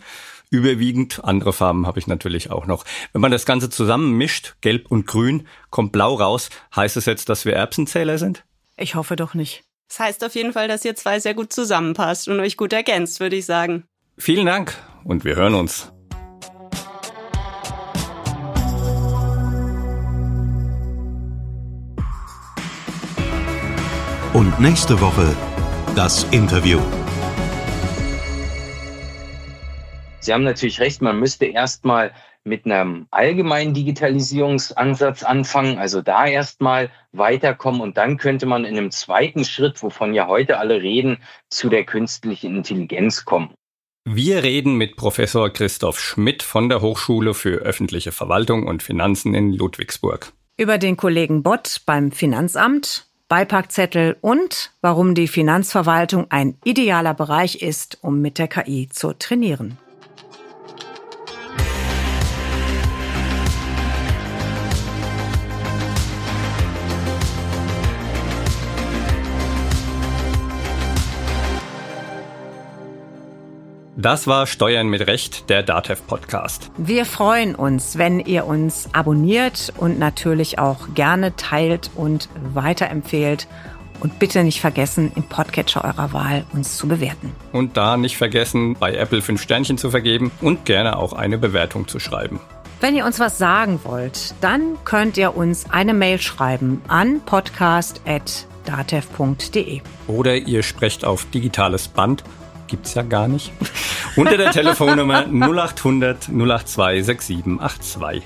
Überwiegend 0.50 1.26
andere 1.26 1.52
Farben 1.52 1.86
habe 1.86 2.00
ich 2.00 2.08
natürlich 2.08 2.52
auch 2.52 2.68
noch. 2.68 2.86
Wenn 3.12 3.20
man 3.20 3.32
das 3.32 3.46
Ganze 3.46 3.70
zusammen 3.70 4.14
mischt, 4.14 4.56
gelb 4.62 4.90
und 4.90 5.08
grün, 5.08 5.46
kommt 5.70 5.92
blau 5.92 6.16
raus. 6.16 6.50
Heißt 6.74 6.96
es 6.96 7.06
jetzt, 7.06 7.28
dass 7.28 7.44
wir 7.44 7.54
Erbsenzähler 7.54 8.18
sind? 8.18 8.46
Ich 8.78 8.96
hoffe 8.96 9.18
doch 9.18 9.34
nicht. 9.34 9.66
Das 9.90 10.00
heißt 10.00 10.24
auf 10.24 10.36
jeden 10.36 10.54
Fall, 10.54 10.70
dass 10.70 10.86
ihr 10.86 10.96
zwei 10.96 11.20
sehr 11.20 11.34
gut 11.34 11.52
zusammenpasst 11.52 12.30
und 12.30 12.40
euch 12.40 12.56
gut 12.56 12.72
ergänzt, 12.72 13.20
würde 13.20 13.36
ich 13.36 13.46
sagen. 13.46 13.84
Vielen 14.18 14.46
Dank 14.46 14.74
und 15.04 15.26
wir 15.26 15.36
hören 15.36 15.54
uns. 15.54 15.92
Und 24.38 24.60
nächste 24.60 25.02
Woche 25.02 25.36
das 25.96 26.24
Interview. 26.26 26.80
Sie 30.20 30.32
haben 30.32 30.44
natürlich 30.44 30.80
recht, 30.80 31.02
man 31.02 31.20
müsste 31.20 31.48
erstmal 31.48 32.12
mit 32.44 32.66
einem 32.66 33.08
allgemeinen 33.10 33.74
Digitalisierungsansatz 33.74 35.24
anfangen, 35.24 35.80
also 35.80 36.04
da 36.04 36.28
erstmal 36.28 36.92
weiterkommen 37.14 37.82
und 37.82 37.98
dann 37.98 38.18
könnte 38.18 38.46
man 38.46 38.64
in 38.64 38.78
einem 38.78 38.92
zweiten 38.92 39.44
Schritt, 39.44 39.82
wovon 39.82 40.14
ja 40.14 40.28
heute 40.28 40.60
alle 40.60 40.84
reden, 40.84 41.18
zu 41.50 41.68
der 41.68 41.84
künstlichen 41.84 42.58
Intelligenz 42.58 43.26
kommen. 43.26 43.50
Wir 44.06 44.44
reden 44.44 44.76
mit 44.76 44.98
Professor 44.98 45.50
Christoph 45.50 46.00
Schmidt 46.00 46.44
von 46.44 46.70
der 46.70 46.82
Hochschule 46.82 47.34
für 47.34 47.64
öffentliche 47.64 48.12
Verwaltung 48.12 48.68
und 48.68 48.84
Finanzen 48.84 49.34
in 49.34 49.52
Ludwigsburg. 49.52 50.32
Über 50.58 50.78
den 50.78 50.96
Kollegen 50.96 51.42
Bott 51.42 51.82
beim 51.88 52.12
Finanzamt, 52.12 53.08
Beipackzettel 53.28 54.18
und 54.22 54.72
warum 54.82 55.14
die 55.14 55.28
Finanzverwaltung 55.28 56.28
ein 56.30 56.58
idealer 56.64 57.14
Bereich 57.14 57.62
ist, 57.62 57.98
um 58.02 58.22
mit 58.22 58.38
der 58.38 58.48
KI 58.48 58.90
zu 58.90 59.14
trainieren. 59.14 59.78
Das 74.08 74.24
war 74.26 74.48
Steuern 74.48 74.88
mit 74.88 75.06
Recht, 75.06 75.50
der 75.50 75.64
DATEV 75.64 76.08
Podcast. 76.08 76.72
Wir 76.78 77.04
freuen 77.04 77.56
uns, 77.56 77.98
wenn 77.98 78.22
ihr 78.22 78.46
uns 78.46 78.88
abonniert 78.94 79.74
und 79.76 80.00
natürlich 80.00 80.60
auch 80.60 80.88
gerne 80.96 81.36
teilt 81.36 81.92
und 81.94 82.30
weiterempfehlt. 82.54 83.50
Und 84.00 84.18
bitte 84.18 84.46
nicht 84.46 84.62
vergessen, 84.62 85.12
im 85.18 85.24
Podcatcher 85.24 85.84
eurer 85.84 86.14
Wahl 86.14 86.46
uns 86.54 86.78
zu 86.78 86.88
bewerten. 86.88 87.34
Und 87.52 87.76
da 87.76 87.98
nicht 87.98 88.16
vergessen, 88.16 88.78
bei 88.80 88.96
Apple 88.96 89.22
fünf 89.22 89.42
Sternchen 89.42 89.78
zu 89.78 89.92
vergeben 89.92 90.32
und 90.40 90.64
gerne 90.64 90.96
auch 90.96 91.12
eine 91.12 91.38
Bewertung 91.38 91.90
zu 91.90 92.00
schreiben. 92.00 92.40
Wenn 92.80 92.96
ihr 92.96 93.06
uns 93.06 93.20
was 93.20 93.38
sagen 93.38 93.82
wollt, 93.84 94.36
dann 94.40 94.78
könnt 94.86 95.18
ihr 95.18 95.36
uns 95.36 95.70
eine 95.70 95.94
Mail 95.94 96.22
schreiben 96.22 96.82
an 96.88 97.20
podcast.datev.de. 97.26 99.82
Oder 100.08 100.38
ihr 100.38 100.64
sprecht 100.64 101.04
auf 101.04 101.26
digitales 101.26 101.90
Band 101.90 102.24
gibt's 102.68 102.94
ja 102.94 103.02
gar 103.02 103.28
nicht. 103.28 103.52
Unter 104.16 104.38
der 104.38 104.52
Telefonnummer 104.52 105.26
0800 105.28 106.30
082 106.30 107.06
6782. 107.06 108.24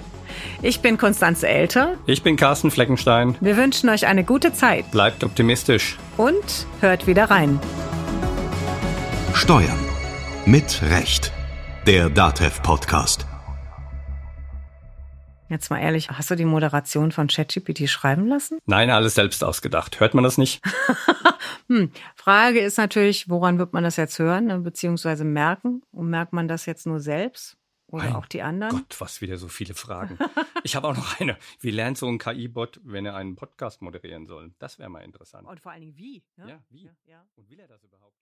Ich 0.61 0.79
bin 0.79 0.97
Konstanze 0.97 1.47
Elter. 1.47 1.95
Ich 2.05 2.23
bin 2.23 2.35
Carsten 2.35 2.71
Fleckenstein. 2.71 3.35
Wir 3.41 3.57
wünschen 3.57 3.89
euch 3.89 4.05
eine 4.05 4.23
gute 4.23 4.53
Zeit. 4.53 4.91
Bleibt 4.91 5.23
optimistisch. 5.23 5.97
Und 6.17 6.67
hört 6.81 7.07
wieder 7.07 7.25
rein. 7.31 7.59
Steuern. 9.33 9.79
Mit 10.45 10.81
Recht. 10.83 11.31
Der 11.87 12.09
DATEV 12.09 12.61
Podcast. 12.61 13.25
Jetzt 15.51 15.69
mal 15.69 15.79
ehrlich, 15.79 16.09
hast 16.09 16.31
du 16.31 16.35
die 16.35 16.45
Moderation 16.45 17.11
von 17.11 17.27
ChatGPT 17.27 17.89
schreiben 17.89 18.25
lassen? 18.25 18.59
Nein, 18.65 18.89
alles 18.89 19.15
selbst 19.15 19.43
ausgedacht. 19.43 19.99
Hört 19.99 20.13
man 20.13 20.23
das 20.23 20.37
nicht? 20.37 20.61
hm. 21.67 21.91
Frage 22.21 22.59
ist 22.59 22.77
natürlich, 22.77 23.29
woran 23.29 23.57
wird 23.57 23.73
man 23.73 23.83
das 23.83 23.95
jetzt 23.95 24.19
hören, 24.19 24.45
ne, 24.45 24.59
beziehungsweise 24.59 25.23
merken? 25.23 25.81
Und 25.89 26.07
merkt 26.11 26.33
man 26.33 26.47
das 26.47 26.67
jetzt 26.67 26.85
nur 26.85 26.99
selbst? 26.99 27.57
Oder 27.87 28.03
mein 28.03 28.15
auch 28.15 28.27
die 28.27 28.43
anderen? 28.43 28.77
Gott, 28.77 29.01
was 29.01 29.21
wieder 29.21 29.39
so 29.39 29.47
viele 29.47 29.73
Fragen. 29.73 30.19
ich 30.63 30.75
habe 30.75 30.87
auch 30.87 30.95
noch 30.95 31.19
eine. 31.19 31.35
Wie 31.61 31.71
lernt 31.71 31.97
so 31.97 32.07
ein 32.07 32.19
KI-Bot, 32.19 32.79
wenn 32.83 33.07
er 33.07 33.15
einen 33.15 33.35
Podcast 33.35 33.81
moderieren 33.81 34.27
soll? 34.27 34.53
Das 34.59 34.77
wäre 34.77 34.87
mal 34.87 34.99
interessant. 34.99 35.47
Und 35.47 35.59
vor 35.61 35.71
allen 35.71 35.81
Dingen 35.81 35.97
wie? 35.97 36.23
Ne? 36.35 36.47
Ja, 36.47 36.63
wie? 36.69 36.85
Ja, 36.85 36.91
ja. 37.05 37.27
Und 37.37 37.49
will 37.49 37.59
er 37.59 37.67
das 37.67 37.83
überhaupt? 37.83 38.20